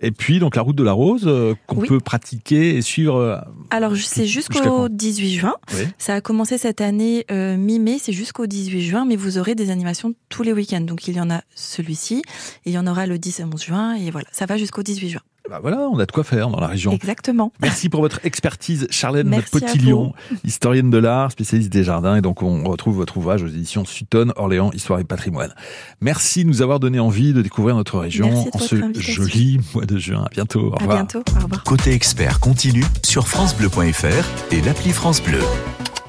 Et 0.02 0.12
puis 0.12 0.39
donc 0.39 0.56
la 0.56 0.62
route 0.62 0.76
de 0.76 0.84
la 0.84 0.91
rose 0.93 1.23
euh, 1.26 1.56
qu'on 1.65 1.78
Oui. 1.78 1.88
peut 1.88 2.00
pratiquer 2.00 2.76
et 2.78 2.82
suivre. 2.82 3.15
euh, 3.15 3.38
Alors 3.69 3.95
c'est 3.95 4.26
jusqu'au 4.26 4.60
quand? 4.62 4.89
18 4.89 5.34
juin. 5.34 5.56
oui. 5.73 5.84
Ça 5.97 6.15
a 6.15 6.21
commencé 6.21 6.58
cette 6.58 6.82
année 6.82 7.26
mi-mai, 7.30 7.97
c'est 8.02 8.13
jusqu'au 8.13 8.45
18 8.47 8.82
juin, 8.82 9.06
mais 9.06 9.15
vous 9.15 9.38
aurez 9.38 9.56
des 9.56 9.69
animations 9.69 10.13
tous 10.30 10.43
les 10.43 10.54
week-ends. 10.54 10.82
Donc 10.82 11.08
il 11.08 11.15
y 11.15 11.21
en 11.21 11.30
a 11.30 11.41
celui-ci, 11.56 12.17
et 12.65 12.69
il 12.69 12.73
y 12.73 12.78
en 12.78 12.88
aura 12.88 13.06
le 13.08 13.17
10 13.17 13.39
et 13.39 13.43
11 13.43 13.63
juin, 13.63 13.95
et 13.95 14.12
voilà, 14.12 14.28
ça 14.32 14.45
va 14.45 14.58
jusqu'au 14.58 14.84
18 14.84 15.10
juin. 15.10 15.21
Bah 15.49 15.60
voilà, 15.62 15.88
on 15.91 15.97
a 15.99 16.05
de 16.05 16.12
quoi 16.12 16.23
faire 16.23 16.49
dans 16.49 16.60
la 16.60 16.67
région. 16.67 16.91
Exactement. 16.91 17.51
Merci 17.62 17.89
pour 17.89 18.01
votre 18.01 18.19
expertise, 18.25 18.88
Charlène 18.89 19.27
Merci 19.29 19.57
à 19.57 19.60
Potillon, 19.60 20.13
historienne 20.43 20.89
de 20.89 20.97
l'art, 20.97 21.31
spécialiste 21.31 21.71
des 21.71 21.83
jardins. 21.83 22.15
Et 22.17 22.21
donc, 22.21 22.43
on 22.43 22.63
retrouve 22.65 22.95
votre 22.97 23.17
ouvrage 23.17 23.43
aux 23.43 23.47
éditions 23.47 23.86
Sutton, 23.86 24.31
Orléans, 24.36 24.71
Histoire 24.73 24.99
et 24.99 25.03
Patrimoine. 25.05 25.53
Merci 26.01 26.43
de 26.43 26.49
nous 26.49 26.62
avoir 26.62 26.79
donné 26.79 26.99
envie 26.99 27.33
de 27.33 27.41
découvrir 27.41 27.75
notre 27.75 27.99
région 27.99 28.27
Merci 28.29 28.49
en 28.53 28.60
ce 28.60 28.75
invitation. 28.75 29.23
joli 29.23 29.60
mois 29.73 29.86
de 29.86 29.97
juin. 29.97 30.23
À 30.25 30.29
bientôt. 30.29 30.69
Au 30.69 30.73
À 30.73 30.77
revoir. 30.79 30.97
bientôt. 30.97 31.23
Au 31.39 31.43
revoir. 31.43 31.63
Côté 31.63 31.93
expert 31.93 32.39
continue 32.39 32.86
sur 33.03 33.27
FranceBleu.fr 33.27 34.53
et 34.53 34.62
l'appli 34.62 34.91
France 34.91 35.21
Bleu. 35.23 35.39